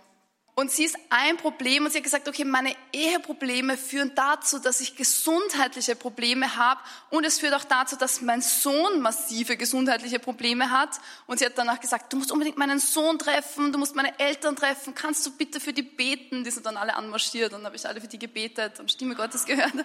Und 0.59 0.71
sie 0.71 0.85
ist 0.85 0.97
ein 1.11 1.37
Problem 1.37 1.85
und 1.85 1.91
sie 1.91 1.99
hat 1.99 2.03
gesagt, 2.03 2.27
okay, 2.27 2.43
meine 2.43 2.75
Eheprobleme 2.91 3.77
führen 3.77 4.13
dazu, 4.15 4.57
dass 4.57 4.81
ich 4.81 4.95
gesundheitliche 4.95 5.95
Probleme 5.95 6.55
habe 6.55 6.81
und 7.11 7.25
es 7.25 7.37
führt 7.37 7.53
auch 7.53 7.63
dazu, 7.63 7.95
dass 7.95 8.21
mein 8.21 8.41
Sohn 8.41 8.99
massive 8.99 9.55
gesundheitliche 9.55 10.17
Probleme 10.17 10.71
hat. 10.71 10.99
Und 11.27 11.37
sie 11.37 11.45
hat 11.45 11.59
danach 11.59 11.79
gesagt, 11.79 12.11
du 12.11 12.17
musst 12.17 12.31
unbedingt 12.31 12.57
meinen 12.57 12.79
Sohn 12.79 13.19
treffen, 13.19 13.71
du 13.71 13.77
musst 13.77 13.95
meine 13.95 14.17
Eltern 14.17 14.55
treffen, 14.55 14.95
kannst 14.95 15.23
du 15.27 15.37
bitte 15.37 15.59
für 15.59 15.73
die 15.73 15.83
beten? 15.83 16.43
Die 16.43 16.49
sind 16.49 16.65
dann 16.65 16.75
alle 16.75 16.95
anmarschiert 16.95 17.53
und 17.53 17.63
habe 17.63 17.75
ich 17.75 17.87
alle 17.87 18.01
für 18.01 18.07
die 18.07 18.17
gebetet 18.17 18.79
und 18.79 18.91
Stimme 18.91 19.13
Gottes 19.13 19.45
gehört. 19.45 19.73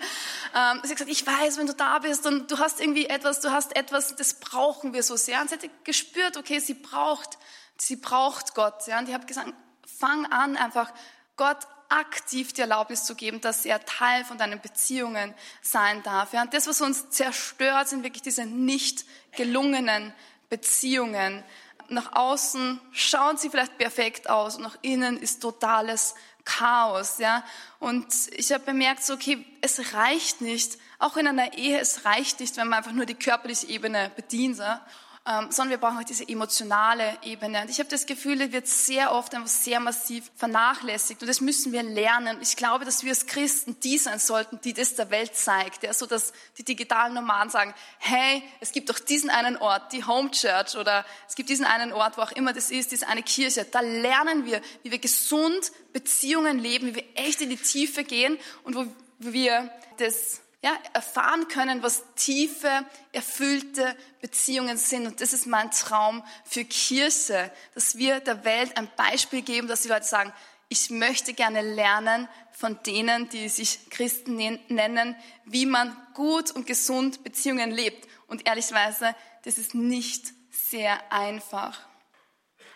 Ähm, 0.55 0.81
sie 0.83 0.91
hat 0.91 0.97
gesagt, 0.97 1.11
ich 1.11 1.27
weiß, 1.27 1.57
wenn 1.59 1.67
du 1.67 1.75
da 1.75 1.99
bist 1.99 2.27
und 2.27 2.51
du 2.51 2.59
hast 2.59 2.81
irgendwie 2.81 3.07
etwas, 3.07 3.41
du 3.41 3.51
hast 3.51 3.75
etwas, 3.75 4.15
das 4.17 4.35
brauchen 4.35 4.93
wir 4.93 5.03
so 5.03 5.17
sehr. 5.17 5.41
Und 5.41 5.49
sie 5.49 5.55
hat 5.55 5.85
gespürt, 5.85 6.37
okay, 6.37 6.59
sie 6.59 6.75
braucht, 6.75 7.39
sie 7.79 7.97
braucht 7.97 8.55
Gott. 8.55 8.87
Ja? 8.87 8.99
Und 8.99 9.09
ich 9.09 9.15
habe 9.15 9.25
gesagt, 9.25 9.53
fang 9.87 10.27
an, 10.27 10.57
einfach 10.57 10.93
Gott 11.37 11.59
aktiv 11.89 12.53
die 12.53 12.63
Erlaubnis 12.63 13.05
zu 13.05 13.15
geben, 13.15 13.41
dass 13.41 13.67
er 13.67 13.85
Teil 13.85 14.25
von 14.25 14.39
deinen 14.39 14.61
Beziehungen 14.61 15.35
sein 15.61 16.03
darf. 16.03 16.33
Ja, 16.33 16.43
und 16.43 16.55
das, 16.55 16.67
was 16.67 16.81
uns 16.81 17.11
zerstört, 17.11 17.89
sind 17.89 18.03
wirklich 18.03 18.23
diese 18.23 18.47
nicht 18.47 19.05
gelungenen 19.37 20.15
Beziehungen. 20.49 21.45
Nach 21.89 22.15
außen 22.15 22.81
schauen 22.93 23.37
sie 23.37 23.51
vielleicht 23.51 23.77
perfekt 23.77 24.31
aus 24.31 24.57
und 24.57 24.63
nach 24.63 24.79
innen 24.81 25.19
ist 25.19 25.41
totales 25.41 26.15
Chaos. 26.45 27.19
Ja, 27.19 27.45
und 27.79 28.07
ich 28.33 28.53
habe 28.53 28.65
bemerkt, 28.65 29.05
so, 29.05 29.15
okay, 29.15 29.45
es 29.61 29.93
reicht 29.93 30.41
nicht, 30.41 30.79
auch 30.99 31.17
in 31.17 31.27
einer 31.27 31.55
Ehe, 31.59 31.79
es 31.79 32.05
reicht 32.05 32.41
nicht, 32.41 32.57
wenn 32.57 32.69
man 32.69 32.79
einfach 32.79 32.93
nur 32.93 33.07
die 33.07 33.15
körperliche 33.15 33.67
Ebene 33.67 34.11
bedient. 34.17 34.59
Ja? 34.59 34.85
Ähm, 35.25 35.47
sondern 35.51 35.71
wir 35.71 35.79
brauchen 35.79 35.99
auch 35.99 36.05
diese 36.05 36.29
emotionale 36.29 37.17
Ebene. 37.23 37.63
Und 37.63 37.71
ich 37.71 37.79
habe 37.79 37.89
das 37.89 38.07
Gefühl, 38.07 38.39
die 38.39 38.53
wird 38.53 38.67
sehr 38.67 39.13
oft 39.13 39.33
einfach 39.35 39.49
sehr 39.49 39.79
massiv 39.79 40.31
vernachlässigt. 40.35 41.23
Und 41.23 41.29
das 41.29 41.41
müssen 41.41 41.73
wir 41.73 41.85
lernen. 41.85 42.39
Ich 42.43 42.57
glaube, 42.57 42.85
dass 42.85 43.05
wir 43.05 43.11
als 43.11 43.27
Christen 43.27 43.79
die 43.85 43.99
sein 43.99 44.19
sollten, 44.19 44.61
die 44.63 44.73
das 44.73 44.97
der 44.97 45.11
Welt 45.11 45.37
zeigt. 45.37 45.85
Ja, 45.85 45.95
so 45.95 46.07
dass 46.07 46.33
die 46.59 46.65
digitalen 46.65 47.15
Nomaden 47.15 47.51
sagen, 47.51 47.73
hey, 47.99 48.43
es 48.59 48.73
gibt 48.73 48.91
doch 48.91 48.99
diesen 48.99 49.31
einen 49.31 49.57
Ort, 49.57 49.93
die 49.93 50.05
Home 50.05 50.33
Church 50.33 50.77
oder 50.77 51.05
es 51.29 51.37
gibt 51.37 51.51
diesen 51.51 51.67
einen 51.67 51.93
Ort, 51.93 52.17
wo 52.17 52.23
auch 52.23 52.33
immer 52.33 52.53
das 52.53 52.73
ist, 52.73 52.91
diese 52.91 53.07
eine 53.07 53.23
Kirche. 53.23 53.65
Da 53.65 53.81
lernen 53.81 54.45
wir, 54.45 54.61
wie 54.83 54.91
wir 54.91 54.99
gesund 54.99 55.71
Beziehungen 55.93 56.59
leben, 56.59 56.89
wie 56.89 56.95
wir 56.97 57.05
echt 57.15 57.41
in 57.41 57.51
die 57.51 57.57
Tiefe 57.57 58.03
gehen 58.03 58.39
und 58.65 58.75
wo 58.75 58.87
wir 59.21 59.71
das 59.99 60.41
ja, 60.63 60.79
erfahren 60.93 61.49
können, 61.49 61.83
was 61.83 62.05
tiefe, 62.15 62.87
erfüllte 63.11 63.97
Beziehungen 64.21 64.77
sind. 64.77 65.07
Und 65.07 65.21
das 65.21 65.33
ist 65.33 65.47
mein 65.47 65.71
Traum 65.73 66.23
für 66.45 66.65
Kirche, 66.65 67.51
dass 67.75 67.99
wir 67.99 68.21
der 68.21 68.45
Welt 68.45 68.77
ein 68.77 68.89
Beispiel 68.97 69.43
geben, 69.43 69.67
dass 69.67 69.83
die 69.83 69.89
Leute 69.89 70.07
sagen, 70.07 70.33
ich 70.69 70.89
möchte 70.89 71.35
gerne 71.35 71.61
lernen 71.61 72.29
von 72.53 72.79
denen, 72.85 73.29
die 73.29 73.49
sich 73.49 73.91
Christen 73.91 74.37
nennen, 74.69 75.17
wie 75.45 75.67
man 75.67 75.95
gut 76.15 76.51
und 76.53 76.67
gesund 76.67 77.25
Beziehungen 77.25 77.71
lebt. 77.71 78.09
Und 78.29 78.47
ehrlichweise, 78.47 79.15
das 79.45 79.59
ist 79.59 79.75
nicht 79.75 80.33
sehr 80.51 81.13
einfach. 81.13 81.79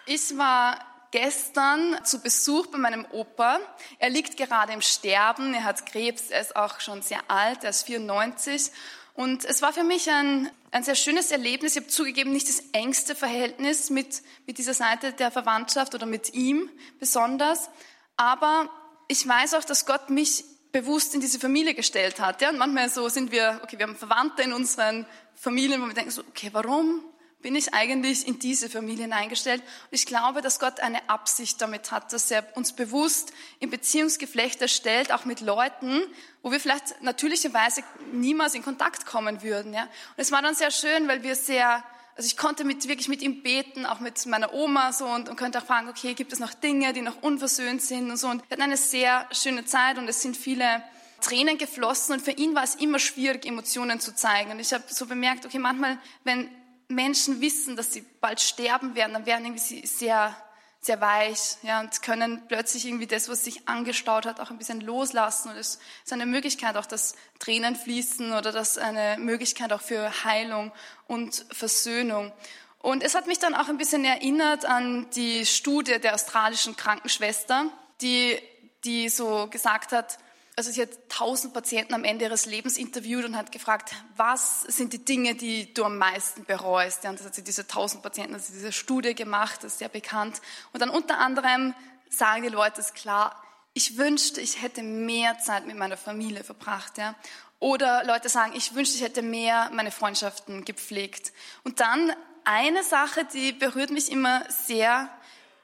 Ich 0.06 0.36
war 0.36 0.84
gestern 1.16 1.96
zu 2.04 2.20
Besuch 2.20 2.66
bei 2.66 2.76
meinem 2.76 3.06
Opa. 3.11 3.58
Er 3.99 4.11
liegt 4.11 4.37
gerade 4.37 4.75
im 4.75 4.82
Sterben, 4.82 5.54
er 5.54 5.64
hat 5.64 5.87
Krebs, 5.87 6.28
er 6.28 6.42
ist 6.42 6.54
auch 6.54 6.78
schon 6.78 7.00
sehr 7.00 7.23
alt, 7.28 7.64
er 7.64 7.70
ist 7.70 7.85
94. 7.85 8.70
Und 9.14 9.46
es 9.46 9.62
war 9.62 9.73
für 9.73 9.82
mich 9.82 10.11
ein, 10.11 10.50
ein 10.73 10.85
sehr 10.85 10.94
schönes 10.94 11.30
Erlebnis. 11.30 11.75
Ich 11.75 11.85
habe 11.85 11.90
zugegeben, 11.90 12.32
nicht 12.32 12.50
das 12.50 12.62
engste 12.73 13.14
Verhältnis 13.14 13.88
mit, 13.88 14.20
mit 14.46 14.58
dieser 14.58 14.75
Seite 14.75 15.14
der 15.14 15.30
Verwandtschaft 15.30 15.94
oder 15.94 16.04
mit 16.04 16.35
ihm 16.35 16.68
besonders. 17.00 17.70
Aber 18.18 18.68
ich 19.08 19.26
weiß 19.26 19.54
auch, 19.54 19.64
dass 19.64 19.87
Gott 19.87 20.11
mich 20.11 20.44
bewusst 20.70 21.14
in 21.14 21.23
diese 21.23 21.40
Familie 21.40 21.73
gestellt 21.73 22.20
hat. 22.20 22.42
Ja? 22.42 22.50
Und 22.50 22.58
manchmal 22.58 22.90
so 22.90 23.08
sind 23.08 23.32
wir, 23.32 23.58
okay, 23.62 23.78
wir 23.78 23.87
haben 23.87 23.96
Verwandte 23.96 24.42
in 24.42 24.52
unseren 24.52 25.06
Familien, 25.35 25.80
wo 25.80 25.87
wir 25.87 25.94
denken 25.94 26.11
so, 26.11 26.20
okay, 26.28 26.50
warum? 26.52 27.02
Bin 27.42 27.54
ich 27.54 27.74
eigentlich 27.74 28.26
in 28.26 28.38
diese 28.38 28.68
Familien 28.68 29.12
eingestellt. 29.12 29.62
Und 29.62 29.92
ich 29.92 30.06
glaube, 30.06 30.40
dass 30.40 30.58
Gott 30.58 30.80
eine 30.80 31.08
Absicht 31.08 31.60
damit 31.60 31.92
hat, 31.92 32.12
dass 32.12 32.30
er 32.30 32.44
uns 32.56 32.72
bewusst 32.72 33.32
in 33.60 33.70
Beziehungsgeflechte 33.70 34.68
stellt, 34.68 35.12
auch 35.12 35.24
mit 35.24 35.40
Leuten, 35.40 36.02
wo 36.42 36.50
wir 36.50 36.60
vielleicht 36.60 37.02
natürlicherweise 37.02 37.82
niemals 38.12 38.54
in 38.54 38.62
Kontakt 38.62 39.06
kommen 39.06 39.42
würden. 39.42 39.74
Ja? 39.74 39.82
Und 39.82 39.90
es 40.16 40.32
war 40.32 40.42
dann 40.42 40.54
sehr 40.54 40.70
schön, 40.70 41.08
weil 41.08 41.22
wir 41.22 41.36
sehr, 41.36 41.84
also 42.16 42.26
ich 42.26 42.36
konnte 42.36 42.64
mit, 42.64 42.88
wirklich 42.88 43.08
mit 43.08 43.22
ihm 43.22 43.42
beten, 43.42 43.86
auch 43.86 44.00
mit 44.00 44.24
meiner 44.26 44.52
Oma 44.54 44.92
so 44.92 45.06
und, 45.06 45.28
und 45.28 45.36
konnte 45.36 45.58
auch 45.58 45.66
fragen, 45.66 45.88
okay, 45.88 46.14
gibt 46.14 46.32
es 46.32 46.40
noch 46.40 46.54
Dinge, 46.54 46.94
die 46.94 47.02
noch 47.02 47.22
unversöhnt 47.22 47.82
sind 47.82 48.10
und 48.10 48.16
so. 48.16 48.28
Und 48.28 48.42
wir 48.42 48.50
hatten 48.50 48.62
eine 48.62 48.76
sehr 48.76 49.28
schöne 49.30 49.64
Zeit 49.66 49.98
und 49.98 50.08
es 50.08 50.22
sind 50.22 50.36
viele 50.36 50.82
Tränen 51.20 51.58
geflossen 51.58 52.14
und 52.14 52.22
für 52.22 52.32
ihn 52.32 52.54
war 52.54 52.64
es 52.64 52.74
immer 52.74 52.98
schwierig, 52.98 53.46
Emotionen 53.46 54.00
zu 54.00 54.14
zeigen. 54.14 54.50
Und 54.50 54.60
ich 54.60 54.72
habe 54.72 54.84
so 54.88 55.06
bemerkt, 55.06 55.46
okay, 55.46 55.58
manchmal, 55.58 55.98
wenn 56.24 56.50
Menschen 56.88 57.40
wissen, 57.40 57.76
dass 57.76 57.92
sie 57.92 58.04
bald 58.20 58.40
sterben 58.40 58.94
werden, 58.94 59.12
dann 59.12 59.26
werden 59.26 59.44
irgendwie 59.44 59.62
sie 59.62 59.86
sehr, 59.86 60.34
sehr 60.80 61.00
weich, 61.00 61.56
ja, 61.62 61.80
und 61.80 62.02
können 62.02 62.42
plötzlich 62.48 62.86
irgendwie 62.86 63.06
das, 63.06 63.28
was 63.28 63.44
sich 63.44 63.68
angestaut 63.68 64.26
hat, 64.26 64.40
auch 64.40 64.50
ein 64.50 64.58
bisschen 64.58 64.80
loslassen. 64.80 65.50
Und 65.50 65.56
es 65.56 65.78
ist 66.04 66.12
eine 66.12 66.26
Möglichkeit 66.26 66.76
auch, 66.76 66.86
dass 66.86 67.14
Tränen 67.38 67.74
fließen 67.74 68.32
oder 68.32 68.52
das 68.52 68.78
eine 68.78 69.16
Möglichkeit 69.18 69.72
auch 69.72 69.80
für 69.80 70.24
Heilung 70.24 70.72
und 71.08 71.44
Versöhnung. 71.50 72.32
Und 72.78 73.02
es 73.02 73.16
hat 73.16 73.26
mich 73.26 73.40
dann 73.40 73.54
auch 73.54 73.68
ein 73.68 73.78
bisschen 73.78 74.04
erinnert 74.04 74.64
an 74.64 75.10
die 75.10 75.44
Studie 75.44 75.98
der 75.98 76.14
australischen 76.14 76.76
Krankenschwester, 76.76 77.66
die, 78.00 78.38
die 78.84 79.08
so 79.08 79.48
gesagt 79.48 79.90
hat, 79.90 80.18
also 80.56 80.70
sie 80.70 80.80
hat 80.80 80.88
tausend 81.10 81.52
Patienten 81.52 81.92
am 81.92 82.04
Ende 82.04 82.25
ihres 82.25 82.46
Lebens 82.46 82.78
interviewt 82.78 83.26
und 83.26 83.36
hat 83.36 83.52
gefragt, 83.52 83.94
was 84.16 84.62
sind 84.62 84.94
die 84.94 85.04
Dinge, 85.04 85.34
die 85.34 85.72
du 85.75 85.84
am 85.84 85.98
meisten 85.98 86.44
bereust? 86.44 87.04
Ja, 87.04 87.10
und 87.10 87.18
das 87.18 87.26
hat 87.26 87.34
sie 87.34 87.44
diese 87.44 87.66
tausend 87.66 88.02
Patienten, 88.02 88.34
also 88.34 88.52
diese 88.54 88.72
Studie 88.72 89.14
gemacht, 89.14 89.62
das 89.62 89.72
ist 89.72 89.78
sehr 89.80 89.90
bekannt. 89.90 90.40
Und 90.72 90.80
dann 90.80 90.88
unter 90.88 91.18
anderem 91.18 91.75
sagen 92.08 92.42
die 92.42 92.48
Leute 92.48 92.80
es 92.80 92.94
klar, 92.94 93.42
ich 93.75 93.98
wünschte, 93.98 94.40
ich 94.40 94.62
hätte 94.62 94.82
mehr 94.82 95.38
Zeit 95.38 95.66
mit 95.66 95.76
meiner 95.76 95.98
Familie 95.98 96.42
verbracht. 96.42 96.96
Ja? 96.96 97.14
Oder 97.58 98.04
Leute 98.04 98.30
sagen, 98.30 98.54
ich 98.56 98.75
wünschte, 98.75 98.96
ich 98.96 99.02
hätte 99.02 99.20
mehr 99.20 99.70
meine 99.75 99.90
Freundschaften 99.90 100.64
gepflegt. 100.64 101.34
Und 101.64 101.80
dann 101.80 102.14
eine 102.44 102.82
Sache, 102.82 103.26
die 103.26 103.52
berührt 103.52 103.90
mich 103.90 104.10
immer 104.10 104.42
sehr. 104.48 105.10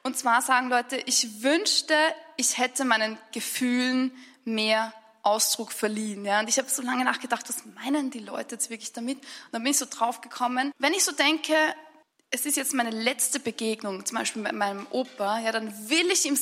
Und 0.02 0.18
zwar 0.18 0.42
sagen 0.42 0.68
Leute, 0.68 0.98
ich 1.06 1.42
wünschte, 1.42 1.94
ich 2.36 2.58
hätte 2.58 2.84
meinen 2.84 3.16
Gefühlen 3.32 4.12
mehr 4.44 4.92
Ausdruck 5.22 5.72
verliehen. 5.72 6.24
Ja? 6.24 6.40
Und 6.40 6.48
ich 6.48 6.58
habe 6.58 6.68
so 6.68 6.82
lange 6.82 7.04
nachgedacht, 7.04 7.48
was 7.48 7.64
meinen 7.74 8.10
die 8.10 8.18
Leute 8.18 8.56
jetzt 8.56 8.70
wirklich 8.70 8.92
damit? 8.92 9.18
Und 9.18 9.24
dann 9.52 9.62
bin 9.62 9.72
ich 9.72 9.78
so 9.78 9.86
drauf 9.88 10.20
gekommen. 10.20 10.72
Wenn 10.78 10.92
ich 10.92 11.04
so 11.04 11.12
denke, 11.12 11.54
es 12.30 12.46
ist 12.46 12.56
jetzt 12.56 12.72
meine 12.72 12.90
letzte 12.90 13.38
Begegnung, 13.38 14.04
zum 14.06 14.18
Beispiel 14.18 14.42
mit 14.42 14.52
meinem 14.52 14.86
Opa, 14.90 15.40
ja, 15.40 15.52
dann 15.52 15.90
will 15.90 16.10
ich 16.10 16.24
ihm 16.24 16.36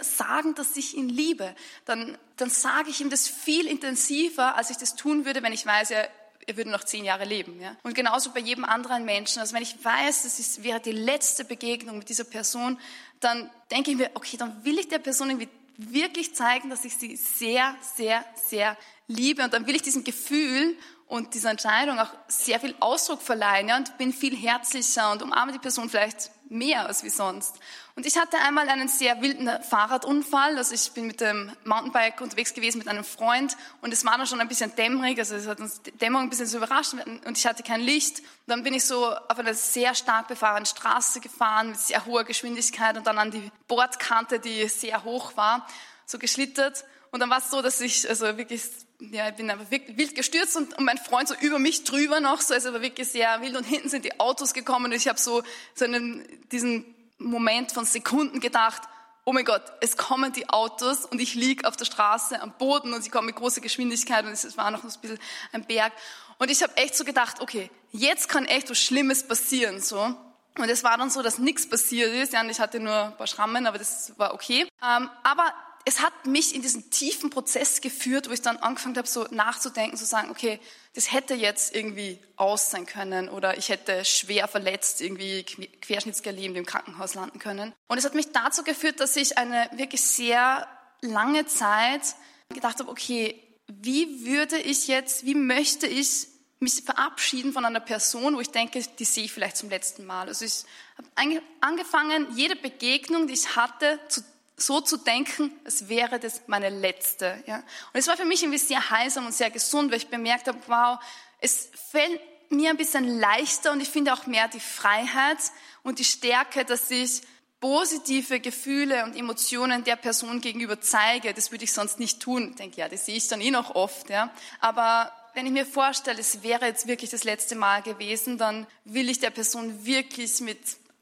sagen, 0.00 0.54
dass 0.56 0.76
ich 0.76 0.96
ihn 0.96 1.08
liebe. 1.08 1.54
Dann, 1.84 2.18
dann 2.36 2.50
sage 2.50 2.90
ich 2.90 3.00
ihm 3.00 3.10
das 3.10 3.28
viel 3.28 3.66
intensiver, 3.66 4.56
als 4.56 4.70
ich 4.70 4.76
das 4.76 4.96
tun 4.96 5.24
würde, 5.24 5.42
wenn 5.42 5.52
ich 5.52 5.64
weiß, 5.64 5.92
er, 5.92 6.08
er 6.46 6.56
würde 6.56 6.70
noch 6.70 6.82
zehn 6.82 7.04
Jahre 7.04 7.24
leben. 7.24 7.60
Ja? 7.60 7.76
Und 7.84 7.94
genauso 7.94 8.32
bei 8.32 8.40
jedem 8.40 8.64
anderen 8.64 9.04
Menschen. 9.04 9.38
Also 9.38 9.54
wenn 9.54 9.62
ich 9.62 9.82
weiß, 9.84 10.24
das 10.24 10.40
ist, 10.40 10.64
wäre 10.64 10.80
die 10.80 10.92
letzte 10.92 11.44
Begegnung 11.44 11.98
mit 11.98 12.08
dieser 12.08 12.24
Person, 12.24 12.78
dann 13.20 13.48
denke 13.70 13.92
ich 13.92 13.96
mir, 13.96 14.10
okay, 14.14 14.36
dann 14.36 14.64
will 14.64 14.78
ich 14.80 14.88
der 14.88 14.98
Person 14.98 15.30
irgendwie 15.30 15.48
wirklich 15.78 16.34
zeigen, 16.34 16.70
dass 16.70 16.84
ich 16.84 16.96
sie 16.96 17.16
sehr, 17.16 17.74
sehr, 17.80 18.24
sehr 18.34 18.76
liebe. 19.06 19.42
Und 19.42 19.52
dann 19.52 19.66
will 19.66 19.76
ich 19.76 19.82
diesem 19.82 20.04
Gefühl 20.04 20.76
und 21.06 21.34
dieser 21.34 21.50
Entscheidung 21.50 21.98
auch 21.98 22.12
sehr 22.28 22.58
viel 22.60 22.74
Ausdruck 22.80 23.22
verleihen 23.22 23.68
ja, 23.68 23.76
und 23.76 23.96
bin 23.98 24.12
viel 24.12 24.36
herzlicher 24.36 25.12
und 25.12 25.22
umarme 25.22 25.52
die 25.52 25.58
Person 25.58 25.88
vielleicht 25.88 26.30
mehr 26.48 26.86
als 26.86 27.02
wie 27.04 27.10
sonst. 27.10 27.56
Und 27.94 28.04
ich 28.06 28.18
hatte 28.18 28.38
einmal 28.38 28.68
einen 28.68 28.88
sehr 28.88 29.22
wilden 29.22 29.48
Fahrradunfall. 29.62 30.56
Also 30.58 30.74
ich 30.74 30.92
bin 30.92 31.06
mit 31.06 31.20
dem 31.20 31.50
Mountainbike 31.64 32.20
unterwegs 32.20 32.52
gewesen 32.52 32.78
mit 32.78 32.88
einem 32.88 33.04
Freund 33.04 33.56
und 33.80 33.92
es 33.92 34.04
war 34.04 34.18
dann 34.18 34.26
schon 34.26 34.40
ein 34.40 34.48
bisschen 34.48 34.74
dämmerig. 34.76 35.18
Also 35.18 35.34
es 35.34 35.46
hat 35.46 35.60
uns 35.60 35.80
die 35.82 35.92
Dämmerung 35.92 36.26
ein 36.26 36.30
bisschen 36.30 36.46
so 36.46 36.58
überrascht 36.58 36.94
und 37.24 37.38
ich 37.38 37.46
hatte 37.46 37.62
kein 37.62 37.80
Licht. 37.80 38.18
Und 38.20 38.26
dann 38.48 38.62
bin 38.62 38.74
ich 38.74 38.84
so 38.84 39.14
auf 39.14 39.38
einer 39.38 39.54
sehr 39.54 39.94
stark 39.94 40.28
befahrenen 40.28 40.66
Straße 40.66 41.20
gefahren 41.20 41.70
mit 41.70 41.78
sehr 41.78 42.04
hoher 42.04 42.24
Geschwindigkeit 42.24 42.96
und 42.96 43.06
dann 43.06 43.18
an 43.18 43.30
die 43.30 43.50
Bordkante, 43.66 44.40
die 44.40 44.68
sehr 44.68 45.04
hoch 45.04 45.36
war, 45.36 45.66
so 46.04 46.18
geschlittert. 46.18 46.84
Und 47.10 47.20
dann 47.20 47.30
war 47.30 47.38
es 47.38 47.50
so, 47.50 47.62
dass 47.62 47.80
ich 47.80 48.08
also 48.08 48.36
wirklich 48.36 48.62
ja, 49.00 49.28
ich 49.28 49.34
bin 49.34 49.50
einfach 49.50 49.70
wild 49.70 50.14
gestürzt 50.14 50.56
und, 50.56 50.76
und 50.76 50.84
mein 50.84 50.98
Freund 50.98 51.28
so 51.28 51.34
über 51.40 51.58
mich 51.58 51.84
drüber 51.84 52.20
noch, 52.20 52.40
so 52.40 52.54
also 52.54 52.72
war 52.72 52.82
wirklich 52.82 53.08
sehr 53.08 53.40
wild 53.40 53.56
und 53.56 53.64
hinten 53.64 53.88
sind 53.88 54.04
die 54.04 54.18
Autos 54.18 54.54
gekommen 54.54 54.86
und 54.86 54.92
ich 54.92 55.08
habe 55.08 55.18
so, 55.18 55.42
so 55.74 55.84
einen, 55.84 56.26
diesen 56.50 56.84
Moment 57.18 57.72
von 57.72 57.84
Sekunden 57.84 58.40
gedacht, 58.40 58.82
oh 59.24 59.32
mein 59.32 59.44
Gott, 59.44 59.62
es 59.80 59.96
kommen 59.96 60.32
die 60.32 60.48
Autos 60.48 61.04
und 61.04 61.20
ich 61.20 61.34
lieg 61.34 61.64
auf 61.64 61.76
der 61.76 61.84
Straße 61.84 62.40
am 62.40 62.52
Boden 62.52 62.94
und 62.94 63.02
sie 63.02 63.10
kommen 63.10 63.26
mit 63.26 63.36
großer 63.36 63.60
Geschwindigkeit 63.60 64.24
und 64.24 64.32
es 64.32 64.56
war 64.56 64.70
noch 64.70 64.84
ein 64.84 64.92
bisschen 65.00 65.18
ein 65.52 65.64
Berg 65.64 65.92
und 66.38 66.50
ich 66.50 66.62
habe 66.62 66.76
echt 66.76 66.94
so 66.94 67.04
gedacht, 67.04 67.40
okay, 67.40 67.70
jetzt 67.92 68.28
kann 68.28 68.46
echt 68.46 68.70
was 68.70 68.78
Schlimmes 68.78 69.26
passieren, 69.26 69.80
so. 69.80 70.14
Und 70.58 70.70
es 70.70 70.84
war 70.84 70.96
dann 70.96 71.10
so, 71.10 71.22
dass 71.22 71.38
nichts 71.38 71.68
passiert 71.68 72.14
ist, 72.14 72.32
ja, 72.32 72.40
und 72.40 72.48
ich 72.48 72.60
hatte 72.60 72.80
nur 72.80 72.94
ein 72.94 73.16
paar 73.16 73.26
Schrammen, 73.26 73.66
aber 73.66 73.76
das 73.76 74.18
war 74.18 74.32
okay. 74.32 74.66
Ähm, 74.82 75.10
aber 75.22 75.52
es 75.88 76.00
hat 76.00 76.26
mich 76.26 76.52
in 76.52 76.62
diesen 76.62 76.90
tiefen 76.90 77.30
Prozess 77.30 77.80
geführt, 77.80 78.28
wo 78.28 78.32
ich 78.32 78.42
dann 78.42 78.56
angefangen 78.56 78.96
habe, 78.96 79.06
so 79.06 79.24
nachzudenken, 79.30 79.96
zu 79.96 80.04
sagen, 80.04 80.30
okay, 80.30 80.58
das 80.94 81.12
hätte 81.12 81.34
jetzt 81.34 81.76
irgendwie 81.76 82.18
aus 82.34 82.72
sein 82.72 82.86
können 82.86 83.28
oder 83.28 83.56
ich 83.56 83.68
hätte 83.68 84.04
schwer 84.04 84.48
verletzt, 84.48 85.00
irgendwie 85.00 85.44
querschnittsgelähmt 85.44 86.56
im 86.56 86.66
Krankenhaus 86.66 87.14
landen 87.14 87.38
können. 87.38 87.72
Und 87.86 87.98
es 87.98 88.04
hat 88.04 88.16
mich 88.16 88.32
dazu 88.32 88.64
geführt, 88.64 88.98
dass 88.98 89.14
ich 89.14 89.38
eine 89.38 89.70
wirklich 89.76 90.00
sehr 90.00 90.66
lange 91.02 91.46
Zeit 91.46 92.16
gedacht 92.48 92.80
habe, 92.80 92.90
okay, 92.90 93.40
wie 93.68 94.26
würde 94.26 94.58
ich 94.58 94.88
jetzt, 94.88 95.24
wie 95.24 95.36
möchte 95.36 95.86
ich 95.86 96.26
mich 96.58 96.82
verabschieden 96.82 97.52
von 97.52 97.64
einer 97.64 97.80
Person, 97.80 98.34
wo 98.34 98.40
ich 98.40 98.50
denke, 98.50 98.82
die 98.98 99.04
sehe 99.04 99.24
ich 99.24 99.32
vielleicht 99.32 99.56
zum 99.56 99.70
letzten 99.70 100.04
Mal. 100.04 100.26
Also 100.26 100.44
ich 100.44 100.64
habe 100.98 101.42
angefangen, 101.60 102.26
jede 102.34 102.56
Begegnung, 102.56 103.28
die 103.28 103.34
ich 103.34 103.54
hatte, 103.54 104.00
zu 104.08 104.22
so 104.56 104.80
zu 104.80 104.96
denken, 104.96 105.52
es 105.64 105.88
wäre 105.88 106.18
das 106.18 106.42
meine 106.46 106.70
letzte. 106.70 107.42
Ja? 107.46 107.56
Und 107.56 107.64
es 107.94 108.06
war 108.06 108.16
für 108.16 108.24
mich 108.24 108.42
irgendwie 108.42 108.58
sehr 108.58 108.90
heilsam 108.90 109.26
und 109.26 109.34
sehr 109.34 109.50
gesund, 109.50 109.90
weil 109.90 109.98
ich 109.98 110.08
bemerkt 110.08 110.48
habe, 110.48 110.58
wow, 110.66 110.98
es 111.40 111.68
fällt 111.90 112.20
mir 112.50 112.70
ein 112.70 112.76
bisschen 112.76 113.18
leichter 113.18 113.72
und 113.72 113.80
ich 113.80 113.88
finde 113.88 114.12
auch 114.12 114.26
mehr 114.26 114.48
die 114.48 114.60
Freiheit 114.60 115.38
und 115.82 115.98
die 115.98 116.04
Stärke, 116.04 116.64
dass 116.64 116.90
ich 116.90 117.22
positive 117.60 118.40
Gefühle 118.40 119.04
und 119.04 119.16
Emotionen 119.16 119.84
der 119.84 119.96
Person 119.96 120.40
gegenüber 120.40 120.80
zeige. 120.80 121.34
Das 121.34 121.50
würde 121.50 121.64
ich 121.64 121.72
sonst 121.72 121.98
nicht 121.98 122.20
tun. 122.20 122.50
Ich 122.50 122.56
denke, 122.56 122.80
ja, 122.80 122.88
das 122.88 123.06
sehe 123.06 123.16
ich 123.16 123.28
dann 123.28 123.40
eh 123.40 123.50
noch 123.50 123.74
oft. 123.74 124.08
Ja? 124.08 124.32
Aber 124.60 125.12
wenn 125.34 125.46
ich 125.46 125.52
mir 125.52 125.66
vorstelle, 125.66 126.20
es 126.20 126.42
wäre 126.42 126.66
jetzt 126.66 126.86
wirklich 126.86 127.10
das 127.10 127.24
letzte 127.24 127.56
Mal 127.56 127.82
gewesen, 127.82 128.38
dann 128.38 128.66
will 128.84 129.10
ich 129.10 129.20
der 129.20 129.30
Person 129.30 129.84
wirklich 129.84 130.40
mit 130.40 130.58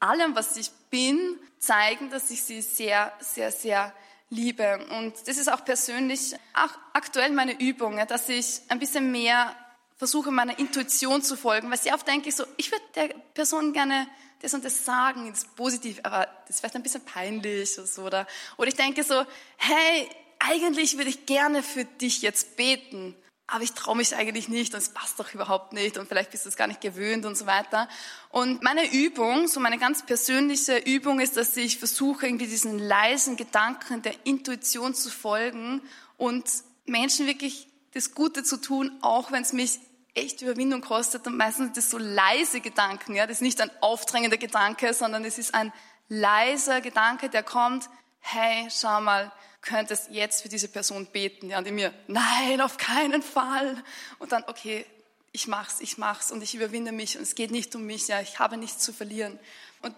allem, 0.09 0.35
was 0.35 0.57
ich 0.57 0.71
bin, 0.89 1.39
zeigen, 1.59 2.09
dass 2.09 2.29
ich 2.31 2.43
sie 2.43 2.61
sehr, 2.61 3.11
sehr, 3.19 3.51
sehr 3.51 3.93
liebe. 4.29 4.85
Und 4.97 5.13
das 5.27 5.37
ist 5.37 5.51
auch 5.51 5.63
persönlich, 5.65 6.35
auch 6.53 6.71
aktuell 6.93 7.31
meine 7.31 7.59
Übung, 7.59 7.99
dass 8.07 8.29
ich 8.29 8.61
ein 8.69 8.79
bisschen 8.79 9.11
mehr 9.11 9.55
versuche, 9.97 10.31
meiner 10.31 10.59
Intuition 10.59 11.21
zu 11.21 11.37
folgen, 11.37 11.69
weil 11.69 11.77
sehr 11.77 11.93
oft 11.93 12.07
denke 12.07 12.29
ich 12.29 12.35
so, 12.35 12.43
ich 12.57 12.71
würde 12.71 12.83
der 12.95 13.07
Person 13.33 13.71
gerne 13.73 14.07
das 14.41 14.53
und 14.53 14.65
das 14.65 14.83
sagen, 14.83 15.29
das 15.29 15.39
ist 15.39 15.55
positiv, 15.55 15.99
aber 16.03 16.27
das 16.41 16.55
ist 16.55 16.59
vielleicht 16.59 16.75
ein 16.75 16.83
bisschen 16.83 17.05
peinlich 17.05 17.77
oder 17.77 17.87
so. 17.87 18.03
Oder, 18.03 18.27
oder 18.57 18.67
ich 18.67 18.75
denke 18.75 19.03
so, 19.03 19.25
hey, 19.57 20.09
eigentlich 20.39 20.97
würde 20.97 21.09
ich 21.09 21.25
gerne 21.25 21.63
für 21.63 21.85
dich 21.85 22.21
jetzt 22.21 22.57
beten 22.57 23.15
aber 23.47 23.63
ich 23.63 23.73
traue 23.73 23.95
mich 23.95 24.15
eigentlich 24.15 24.49
nicht 24.49 24.73
und 24.73 24.79
es 24.79 24.89
passt 24.89 25.19
doch 25.19 25.33
überhaupt 25.33 25.73
nicht 25.73 25.97
und 25.97 26.07
vielleicht 26.07 26.31
bist 26.31 26.45
du 26.45 26.49
es 26.49 26.55
gar 26.55 26.67
nicht 26.67 26.81
gewöhnt 26.81 27.25
und 27.25 27.37
so 27.37 27.45
weiter. 27.45 27.87
Und 28.29 28.63
meine 28.63 28.91
Übung, 28.91 29.47
so 29.47 29.59
meine 29.59 29.77
ganz 29.77 30.03
persönliche 30.03 30.77
Übung 30.77 31.19
ist, 31.19 31.37
dass 31.37 31.55
ich 31.55 31.77
versuche, 31.77 32.25
irgendwie 32.25 32.47
diesen 32.47 32.79
leisen 32.79 33.37
Gedanken 33.37 34.01
der 34.01 34.13
Intuition 34.23 34.95
zu 34.95 35.11
folgen 35.11 35.81
und 36.17 36.45
Menschen 36.85 37.27
wirklich 37.27 37.67
das 37.93 38.15
Gute 38.15 38.43
zu 38.43 38.57
tun, 38.57 38.91
auch 39.01 39.31
wenn 39.31 39.43
es 39.43 39.53
mich 39.53 39.79
echt 40.15 40.41
Überwindung 40.41 40.81
kostet 40.81 41.27
und 41.27 41.37
meistens 41.37 41.65
sind 41.65 41.77
das 41.77 41.89
so 41.91 41.97
leise 41.97 42.61
Gedanken, 42.61 43.15
ja, 43.15 43.27
das 43.27 43.37
ist 43.37 43.41
nicht 43.41 43.61
ein 43.61 43.69
aufdrängender 43.81 44.37
Gedanke, 44.37 44.93
sondern 44.93 45.23
es 45.23 45.37
ist 45.37 45.53
ein 45.53 45.71
leiser 46.07 46.81
Gedanke, 46.81 47.29
der 47.29 47.43
kommt, 47.43 47.89
hey, 48.21 48.67
schau 48.71 49.01
mal, 49.01 49.31
könntest 49.65 50.09
jetzt 50.11 50.41
für 50.41 50.49
diese 50.49 50.67
Person 50.67 51.07
beten. 51.07 51.49
Ja, 51.49 51.57
und 51.57 51.67
in 51.67 51.75
mir, 51.75 51.93
nein, 52.07 52.61
auf 52.61 52.77
keinen 52.77 53.21
Fall. 53.21 53.83
Und 54.19 54.31
dann, 54.31 54.43
okay, 54.47 54.85
ich 55.31 55.47
mach's, 55.47 55.81
ich 55.81 55.97
mach's 55.97 56.31
und 56.31 56.41
ich 56.41 56.55
überwinde 56.55 56.93
mich 56.93 57.17
und 57.17 57.23
es 57.23 57.35
geht 57.35 57.51
nicht 57.51 57.75
um 57.75 57.85
mich, 57.85 58.07
ja, 58.07 58.21
ich 58.21 58.39
habe 58.39 58.55
nichts 58.55 58.83
zu 58.83 58.93
verlieren. 58.93 59.37
Und 59.81 59.95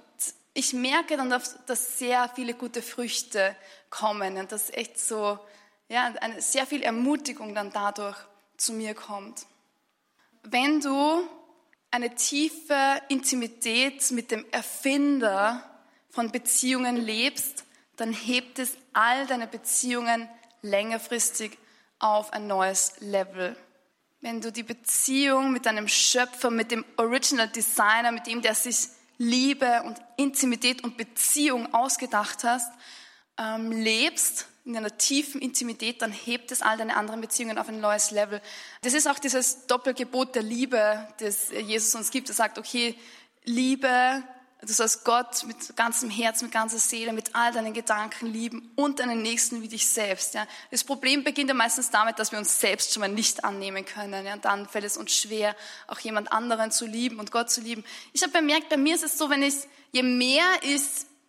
ich 0.55 0.73
merke 0.73 1.15
dann, 1.15 1.29
dass 1.29 1.99
sehr 1.99 2.29
viele 2.33 2.55
gute 2.55 2.81
Früchte 2.81 3.55
kommen 3.91 4.37
und 4.37 4.51
dass 4.51 4.71
echt 4.71 4.99
so, 4.99 5.37
ja, 5.89 6.13
eine, 6.21 6.41
sehr 6.41 6.65
viel 6.65 6.81
Ermutigung 6.81 7.53
dann 7.53 7.71
dadurch 7.71 8.17
zu 8.57 8.73
mir 8.73 8.95
kommt. 8.95 9.45
Wenn 10.41 10.81
du 10.81 11.27
eine 11.91 12.15
tiefe 12.15 13.01
Intimität 13.09 14.09
mit 14.11 14.31
dem 14.31 14.45
Erfinder 14.51 15.63
von 16.09 16.31
Beziehungen 16.31 16.97
lebst, 16.97 17.63
dann 17.97 18.13
hebt 18.13 18.59
es 18.59 18.77
all 18.93 19.27
deine 19.27 19.47
Beziehungen 19.47 20.29
längerfristig 20.61 21.57
auf 21.99 22.31
ein 22.31 22.47
neues 22.47 22.93
Level. 22.99 23.55
Wenn 24.21 24.41
du 24.41 24.51
die 24.51 24.63
Beziehung 24.63 25.51
mit 25.51 25.65
deinem 25.65 25.87
Schöpfer, 25.87 26.49
mit 26.49 26.71
dem 26.71 26.85
Original 26.97 27.47
Designer, 27.49 28.11
mit 28.11 28.27
dem, 28.27 28.41
der 28.41 28.55
sich 28.55 28.87
Liebe 29.17 29.83
und 29.83 29.97
Intimität 30.15 30.83
und 30.83 30.97
Beziehung 30.97 31.73
ausgedacht 31.73 32.43
hast, 32.43 32.71
ähm, 33.37 33.71
lebst, 33.71 34.47
in 34.65 34.75
einer 34.75 34.97
tiefen 34.97 35.39
Intimität, 35.39 36.01
dann 36.01 36.11
hebt 36.11 36.51
es 36.51 36.61
all 36.61 36.77
deine 36.77 36.97
anderen 36.97 37.21
Beziehungen 37.21 37.57
auf 37.57 37.69
ein 37.69 37.79
neues 37.79 38.11
Level. 38.11 38.41
Das 38.81 38.93
ist 38.93 39.07
auch 39.07 39.17
dieses 39.17 39.65
Doppelgebot 39.67 40.35
der 40.35 40.43
Liebe, 40.43 41.07
das 41.19 41.51
Jesus 41.51 41.95
uns 41.95 42.11
gibt. 42.11 42.27
Er 42.27 42.35
sagt, 42.35 42.59
okay, 42.59 42.95
Liebe 43.45 44.23
Du 44.61 44.73
sollst 44.73 45.05
Gott 45.05 45.43
mit 45.45 45.75
ganzem 45.75 46.09
Herz, 46.09 46.41
mit 46.41 46.51
ganzer 46.51 46.79
Seele, 46.79 47.13
mit 47.13 47.35
all 47.35 47.51
deinen 47.51 47.73
Gedanken 47.73 48.25
lieben 48.25 48.71
und 48.75 48.99
deinen 48.99 49.21
Nächsten 49.21 49.61
wie 49.61 49.67
dich 49.67 49.85
selbst. 49.87 50.33
Ja. 50.33 50.47
Das 50.71 50.83
Problem 50.83 51.23
beginnt 51.23 51.49
ja 51.49 51.53
meistens 51.53 51.91
damit, 51.91 52.17
dass 52.17 52.31
wir 52.31 52.39
uns 52.39 52.59
selbst 52.59 52.91
schon 52.91 53.01
mal 53.01 53.07
nicht 53.07 53.43
annehmen 53.43 53.85
können. 53.85 54.25
Ja. 54.25 54.33
Und 54.33 54.45
dann 54.45 54.67
fällt 54.67 54.85
es 54.85 54.97
uns 54.97 55.13
schwer, 55.13 55.55
auch 55.85 55.99
jemand 55.99 56.31
anderen 56.31 56.71
zu 56.71 56.87
lieben 56.87 57.19
und 57.19 57.31
Gott 57.31 57.51
zu 57.51 57.61
lieben. 57.61 57.83
Ich 58.13 58.23
habe 58.23 58.33
bemerkt, 58.33 58.69
bei 58.69 58.77
mir 58.77 58.95
ist 58.95 59.03
es 59.03 59.17
so, 59.19 59.29
wenn 59.29 59.43
ich, 59.43 59.53
je 59.91 60.01
mehr 60.01 60.45
ich 60.63 60.81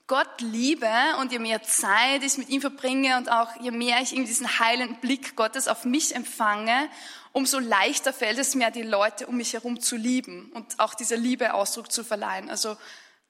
Gott 0.06 0.40
liebe 0.40 0.90
und 1.20 1.30
je 1.30 1.38
mehr 1.38 1.62
Zeit 1.62 2.22
ich 2.22 2.38
mit 2.38 2.48
ihm 2.48 2.62
verbringe 2.62 3.18
und 3.18 3.30
auch 3.30 3.60
je 3.60 3.70
mehr 3.70 4.00
ich 4.00 4.12
irgendwie 4.12 4.30
diesen 4.30 4.58
heilenden 4.58 4.96
Blick 5.00 5.36
Gottes 5.36 5.68
auf 5.68 5.84
mich 5.84 6.14
empfange, 6.14 6.88
umso 7.32 7.58
leichter 7.58 8.14
fällt 8.14 8.38
es 8.38 8.54
mir, 8.54 8.70
die 8.70 8.82
Leute 8.82 9.26
um 9.26 9.36
mich 9.36 9.52
herum 9.52 9.80
zu 9.80 9.96
lieben 9.96 10.50
und 10.54 10.80
auch 10.80 10.94
dieser 10.94 11.18
Liebe 11.18 11.52
Ausdruck 11.52 11.92
zu 11.92 12.04
verleihen. 12.04 12.48
Also 12.48 12.78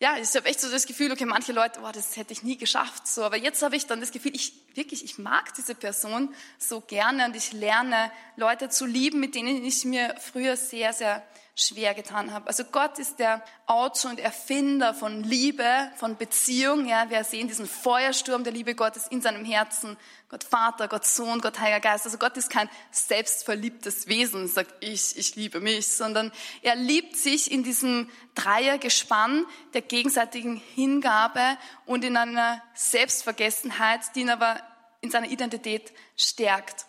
ja, 0.01 0.17
ich 0.17 0.35
habe 0.37 0.47
echt 0.47 0.61
so 0.61 0.71
das 0.71 0.87
Gefühl, 0.87 1.11
okay, 1.11 1.25
manche 1.25 1.53
Leute, 1.53 1.81
boah, 1.81 1.91
das 1.91 2.17
hätte 2.17 2.33
ich 2.33 2.45
nie 2.45 2.57
geschafft, 2.57 3.09
so. 3.09 3.25
Aber 3.25 3.37
jetzt 3.37 3.63
habe 3.63 3.75
ich 3.75 3.87
dann 3.87 4.01
das 4.01 4.13
Gefühl, 4.13 4.35
ich 4.35 4.53
wirklich, 4.75 5.05
ich 5.05 5.19
mag 5.19 5.53
diese 5.55 5.75
Person 5.75 6.33
so 6.57 6.81
gerne 6.81 7.27
und 7.27 7.35
ich 7.35 7.53
lerne 7.53 8.13
Leute 8.37 8.69
zu 8.69 8.87
lieben, 8.87 9.19
mit 9.19 9.35
denen 9.35 9.65
ich 9.65 9.85
mir 9.85 10.15
früher 10.21 10.57
sehr, 10.57 10.93
sehr 10.93 11.27
schwer 11.61 11.93
getan 11.93 12.33
habe. 12.33 12.47
Also 12.47 12.63
Gott 12.65 13.01
ist 13.01 13.19
der 13.19 13.43
Autor 13.67 14.13
und 14.13 14.21
Erfinder 14.21 14.95
von 14.95 15.25
Liebe, 15.25 15.91
von 15.97 16.17
Beziehung. 16.17 16.87
Ja, 16.87 17.11
wir 17.11 17.25
sehen 17.25 17.49
diesen 17.49 17.67
Feuersturm 17.67 18.45
der 18.45 18.53
Liebe 18.53 18.77
Gottes 18.77 19.09
in 19.09 19.21
seinem 19.21 19.45
Herzen. 19.45 19.97
Gott 20.29 20.45
Vater, 20.45 20.87
Gott 20.87 21.05
Sohn, 21.05 21.41
Gott 21.41 21.59
Heiliger 21.59 21.81
Geist. 21.81 22.05
Also 22.05 22.17
Gott 22.17 22.37
ist 22.37 22.51
kein 22.51 22.71
selbstverliebtes 22.93 24.07
Wesen, 24.07 24.47
sagt 24.47 24.73
ich, 24.81 25.19
ich 25.19 25.35
liebe 25.35 25.61
mich, 25.61 25.89
sondern 25.89 26.31
er 26.63 26.77
liebt 26.77 27.17
sich 27.17 27.51
in 27.51 27.65
diesem 27.65 28.09
Dreiergespann 28.37 29.45
der 29.75 29.83
gegenseitigen 29.83 30.63
Hingabe 30.75 31.59
und 31.87 32.05
in 32.05 32.17
einer 32.17 32.63
Selbstvergessenheit, 32.75 34.01
die 34.15 34.21
ihn 34.21 34.31
aber 34.31 34.61
in 35.01 35.11
seiner 35.11 35.29
Identität 35.29 35.93
stärkt. 36.17 36.88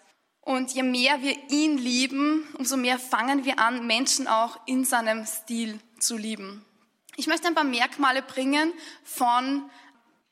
Und 0.50 0.74
je 0.74 0.82
mehr 0.82 1.22
wir 1.22 1.38
ihn 1.52 1.78
lieben, 1.78 2.44
umso 2.58 2.76
mehr 2.76 2.98
fangen 2.98 3.46
wir 3.46 3.60
an, 3.60 3.86
Menschen 3.86 4.28
auch 4.28 4.60
in 4.66 4.84
seinem 4.84 5.28
Stil 5.28 5.80
zu 6.00 6.18
lieben. 6.18 6.66
Ich 7.18 7.28
möchte 7.28 7.46
ein 7.46 7.54
paar 7.54 7.64
Merkmale 7.64 8.24
bringen 8.24 8.74
von, 9.04 9.70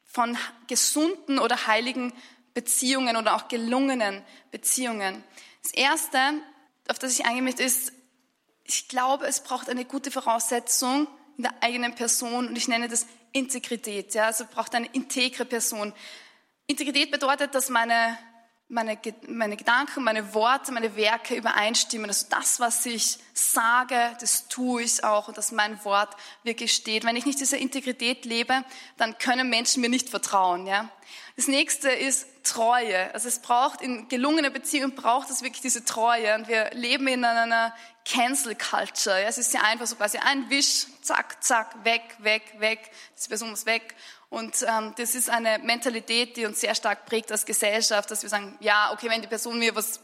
von 0.04 0.36
gesunden 0.66 1.38
oder 1.38 1.68
heiligen 1.68 2.14
Beziehungen 2.56 3.16
oder 3.16 3.36
auch 3.36 3.48
gelungenen 3.48 4.24
Beziehungen. 4.50 5.24
Das 5.62 5.74
Erste, 5.74 6.18
auf 6.90 6.98
das 6.98 7.14
ich 7.14 7.28
eingehen 7.28 7.44
möchte, 7.44 7.62
ist, 7.62 7.94
ich 8.64 8.88
glaube, 8.88 9.28
es 9.28 9.44
braucht 9.44 9.70
eine 9.70 9.86
gute 9.86 10.10
Voraussetzung 10.10 11.08
in 11.38 11.44
der 11.44 11.54
eigenen 11.62 11.94
Person 11.94 12.48
und 12.48 12.58
ich 12.58 12.68
nenne 12.68 12.88
das 12.88 13.06
Integrität. 13.34 14.16
Ja? 14.16 14.26
Also 14.26 14.46
braucht 14.52 14.74
eine 14.74 14.88
integre 14.94 15.46
Person. 15.46 15.94
Integrität 16.66 17.12
bedeutet, 17.12 17.54
dass 17.54 17.70
meine 17.70 18.18
meine, 18.70 18.98
meine 19.28 19.56
Gedanken, 19.56 20.04
meine 20.04 20.34
Worte, 20.34 20.72
meine 20.74 20.96
Werke 20.96 21.36
übereinstimmen. 21.36 22.10
Also 22.10 22.26
das, 22.30 22.60
was 22.60 22.86
ich 22.86 23.18
sage, 23.34 23.96
das 24.20 24.50
tue 24.50 24.84
ich 24.84 25.04
auch 25.04 25.30
und 25.30 25.38
dass 25.38 25.52
mein 25.52 25.84
Wort 25.86 26.16
wirklich 26.44 26.74
steht. 26.74 27.06
Wenn 27.06 27.16
ich 27.16 27.26
nicht 27.26 27.40
diese 27.40 27.58
Integrität 27.58 28.26
lebe, 28.26 28.64
dann 28.98 29.18
können 29.18 29.50
Menschen 29.50 29.82
mir 29.82 29.90
nicht 29.90 30.10
vertrauen. 30.10 30.68
Ja? 30.68 30.90
Das 31.38 31.48
nächste 31.48 31.90
ist 31.90 32.28
Treue. 32.44 33.14
Also 33.14 33.28
es 33.28 33.40
braucht 33.40 33.82
in 33.82 34.10
gelungener 34.10 34.50
Beziehung 34.50 34.96
braucht 34.96 35.30
es 35.30 35.44
wirklich 35.44 35.62
diese 35.62 35.86
Treue. 35.86 36.36
Und 36.36 36.48
wir 36.48 36.70
leben 36.74 37.08
in 37.08 37.24
einer 37.24 37.74
Cancel 38.06 38.56
Culture. 38.56 39.22
Ja? 39.22 39.30
Es 39.30 39.38
ist 39.38 39.54
ja 39.54 39.62
einfach 39.62 39.88
so 39.88 39.96
quasi 39.96 40.18
ein 40.18 40.50
Wisch, 40.50 40.88
zack, 41.02 41.42
zack, 41.42 41.86
weg, 41.86 42.04
weg, 42.20 42.44
weg. 42.58 42.92
Die 43.24 43.30
Person 43.30 43.50
muss 43.50 43.66
weg. 43.66 43.96
Und 44.30 44.66
ähm, 44.68 44.94
das 44.98 45.16
ist 45.16 45.30
eine 45.30 45.60
Mentalität, 45.60 46.36
die 46.36 46.46
uns 46.46 46.60
sehr 46.60 46.76
stark 46.76 47.06
prägt 47.06 47.32
als 47.32 47.46
Gesellschaft, 47.46 48.12
dass 48.12 48.24
wir 48.24 48.30
sagen, 48.30 48.58
ja, 48.60 48.92
okay, 48.92 49.10
wenn 49.10 49.22
die 49.22 49.28
Person 49.28 49.58
mir 49.58 49.74
was 49.76 50.02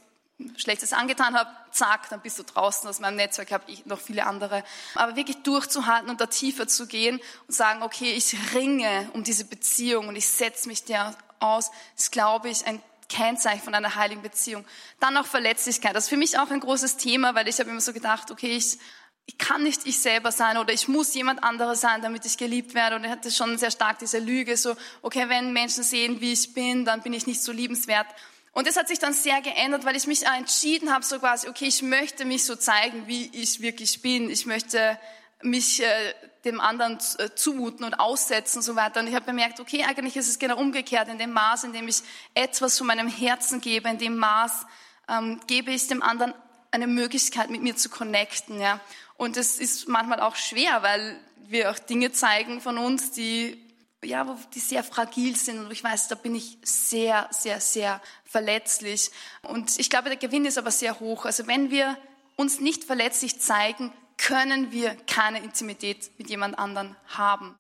Schlechtes 0.58 0.94
angetan 0.94 1.36
hat, 1.36 1.48
zack, 1.72 2.10
dann 2.10 2.22
bist 2.22 2.40
du 2.40 2.44
draußen 2.44 2.90
aus 2.90 3.00
meinem 3.00 3.18
Netzwerk, 3.18 3.52
habe 3.52 3.64
ich 3.68 3.86
noch 3.86 4.00
viele 4.00 4.26
andere. 4.26 4.64
Aber 4.96 5.16
wirklich 5.16 5.44
durchzuhalten 5.44 6.10
und 6.10 6.22
da 6.22 6.26
tiefer 6.26 6.68
zu 6.68 6.88
gehen 6.88 7.20
und 7.48 7.54
sagen, 7.54 7.84
okay, 7.84 8.14
ich 8.14 8.36
ringe 8.54 9.10
um 9.14 9.24
diese 9.24 9.46
Beziehung 9.46 10.08
und 10.08 10.16
ich 10.16 10.28
setze 10.28 10.68
mich 10.68 10.84
der 10.86 11.16
aus, 11.40 11.72
ist, 11.98 12.12
glaube 12.12 12.50
ich, 12.50 12.66
ein 12.66 12.82
Kennzeichen 13.10 13.62
von 13.62 13.76
einer 13.76 13.96
heiligen 13.96 14.22
Beziehung. 14.22 14.66
Dann 15.00 15.18
auch 15.18 15.26
Verletzlichkeit. 15.26 15.96
Das 15.96 16.06
ist 16.06 16.10
für 16.10 16.18
mich 16.18 16.40
auch 16.40 16.50
ein 16.50 16.62
großes 16.62 16.98
Thema, 16.98 17.36
weil 17.36 17.48
ich 17.48 17.60
habe 17.60 17.70
immer 17.70 17.82
so 17.82 17.94
gedacht, 17.94 18.32
okay, 18.32 18.56
ich 18.56 18.80
ich 19.26 19.38
kann 19.38 19.64
nicht 19.64 19.86
ich 19.86 20.00
selber 20.00 20.32
sein 20.32 20.58
oder 20.58 20.74
ich 20.74 20.88
muss 20.88 21.14
jemand 21.14 21.44
anderes 21.44 21.82
sein, 21.82 22.02
damit 22.02 22.26
ich 22.26 22.38
geliebt 22.38 22.74
werde. 22.74 22.98
Und 22.98 23.06
er 23.06 23.12
hatte 23.12 23.32
schon 23.32 23.58
sehr 23.58 23.72
stark 23.72 24.00
diese 24.00 24.20
Lüge, 24.20 24.58
so, 24.58 24.76
okay, 25.02 25.30
wenn 25.30 25.54
Menschen 25.54 25.84
sehen, 25.84 26.20
wie 26.20 26.34
ich 26.34 26.54
bin, 26.54 26.84
dann 26.84 27.02
bin 27.02 27.14
ich 27.14 27.26
nicht 27.26 27.42
so 27.42 27.52
liebenswert. 27.52 28.08
Und 28.52 28.68
das 28.68 28.76
hat 28.76 28.88
sich 28.88 29.00
dann 29.00 29.14
sehr 29.14 29.42
geändert, 29.42 29.86
weil 29.86 29.96
ich 29.96 30.08
mich 30.08 30.26
entschieden 30.26 30.94
habe, 30.94 31.04
so 31.06 31.20
quasi, 31.20 31.48
okay, 31.48 31.66
ich 31.66 31.82
möchte 31.82 32.26
mich 32.26 32.46
so 32.46 32.56
zeigen, 32.56 33.08
wie 33.08 33.30
ich 33.34 33.62
wirklich 33.62 34.02
bin. 34.02 34.30
Ich 34.30 34.46
möchte 34.46 35.00
mich 35.42 35.82
äh, 35.82 36.14
dem 36.46 36.60
anderen 36.60 37.00
äh, 37.18 37.30
zumuten 37.34 37.86
und 37.86 37.96
aussetzen 37.96 38.60
und 38.60 38.64
so 38.64 38.76
weiter. 38.76 39.00
Und 39.00 39.08
ich 39.08 39.16
habe 39.16 39.26
bemerkt, 39.26 39.60
okay, 39.60 39.84
eigentlich 39.86 40.18
ist 40.18 40.28
es 40.28 40.38
genau 40.38 40.58
umgekehrt. 40.58 41.08
In 41.08 41.18
dem 41.18 41.32
Maß, 41.32 41.64
in 41.64 41.74
dem 41.74 41.88
ich 41.88 42.02
etwas 42.34 42.78
von 42.78 42.88
meinem 42.88 43.08
Herzen 43.08 43.62
gebe, 43.62 43.90
in 43.90 43.98
dem 43.98 44.18
Maß 44.18 44.66
ähm, 45.08 45.40
gebe 45.48 45.72
ich 45.72 45.88
dem 45.88 46.04
anderen 46.04 46.34
eine 46.72 46.88
Möglichkeit, 46.88 47.50
mit 47.50 47.62
mir 47.62 47.76
zu 47.76 47.90
connecten. 47.90 48.60
Ja. 48.60 48.80
Und 49.18 49.38
es 49.38 49.60
ist 49.60 49.88
manchmal 49.88 50.20
auch 50.20 50.36
schwer, 50.36 50.84
weil 50.84 51.20
wir 51.48 51.72
auch 51.72 51.80
Dinge 51.80 52.12
zeigen 52.12 52.62
von 52.62 52.78
uns, 52.78 53.12
die 53.12 53.60
ja, 54.04 54.38
die 54.54 54.60
sehr 54.60 54.84
fragil 54.84 55.36
sind. 55.36 55.60
Und 55.60 55.72
ich 55.72 55.84
weiß, 55.84 56.08
da 56.08 56.16
bin 56.16 56.36
ich 56.36 56.58
sehr, 56.64 57.28
sehr, 57.32 57.62
sehr 57.62 58.02
verletzlich. 58.26 59.12
Und 59.44 59.80
ich 59.80 59.90
glaube, 59.90 60.10
der 60.10 60.18
Gewinn 60.18 60.46
ist 60.46 60.58
aber 60.58 60.72
sehr 60.72 61.00
hoch. 61.00 61.26
Also 61.26 61.48
wenn 61.48 61.72
wir 61.72 61.98
uns 62.36 62.60
nicht 62.60 62.84
verletzlich 62.84 63.40
zeigen, 63.40 63.94
können 64.18 64.72
wir 64.72 64.96
keine 65.08 65.40
Intimität 65.40 66.12
mit 66.18 66.30
jemand 66.30 66.58
anderen 66.60 66.96
haben. 67.08 67.56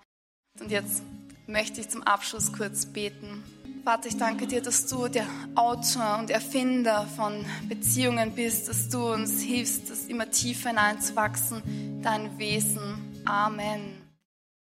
Und 0.59 0.71
jetzt 0.71 1.01
möchte 1.47 1.81
ich 1.81 1.89
zum 1.89 2.03
Abschluss 2.03 2.53
kurz 2.53 2.85
beten. 2.85 3.43
Vater, 3.83 4.07
ich 4.07 4.15
danke 4.15 4.47
dir, 4.47 4.61
dass 4.61 4.85
du 4.85 5.09
der 5.09 5.25
Autor 5.55 6.17
und 6.17 6.29
Erfinder 6.29 7.05
von 7.17 7.45
Beziehungen 7.67 8.31
bist, 8.31 8.69
dass 8.69 8.87
du 8.87 9.11
uns 9.11 9.41
hilfst, 9.41 9.89
das 9.89 10.05
immer 10.05 10.31
tiefer 10.31 10.69
hineinzuwachsen, 10.69 12.01
dein 12.01 12.37
Wesen. 12.39 13.21
Amen. 13.25 14.02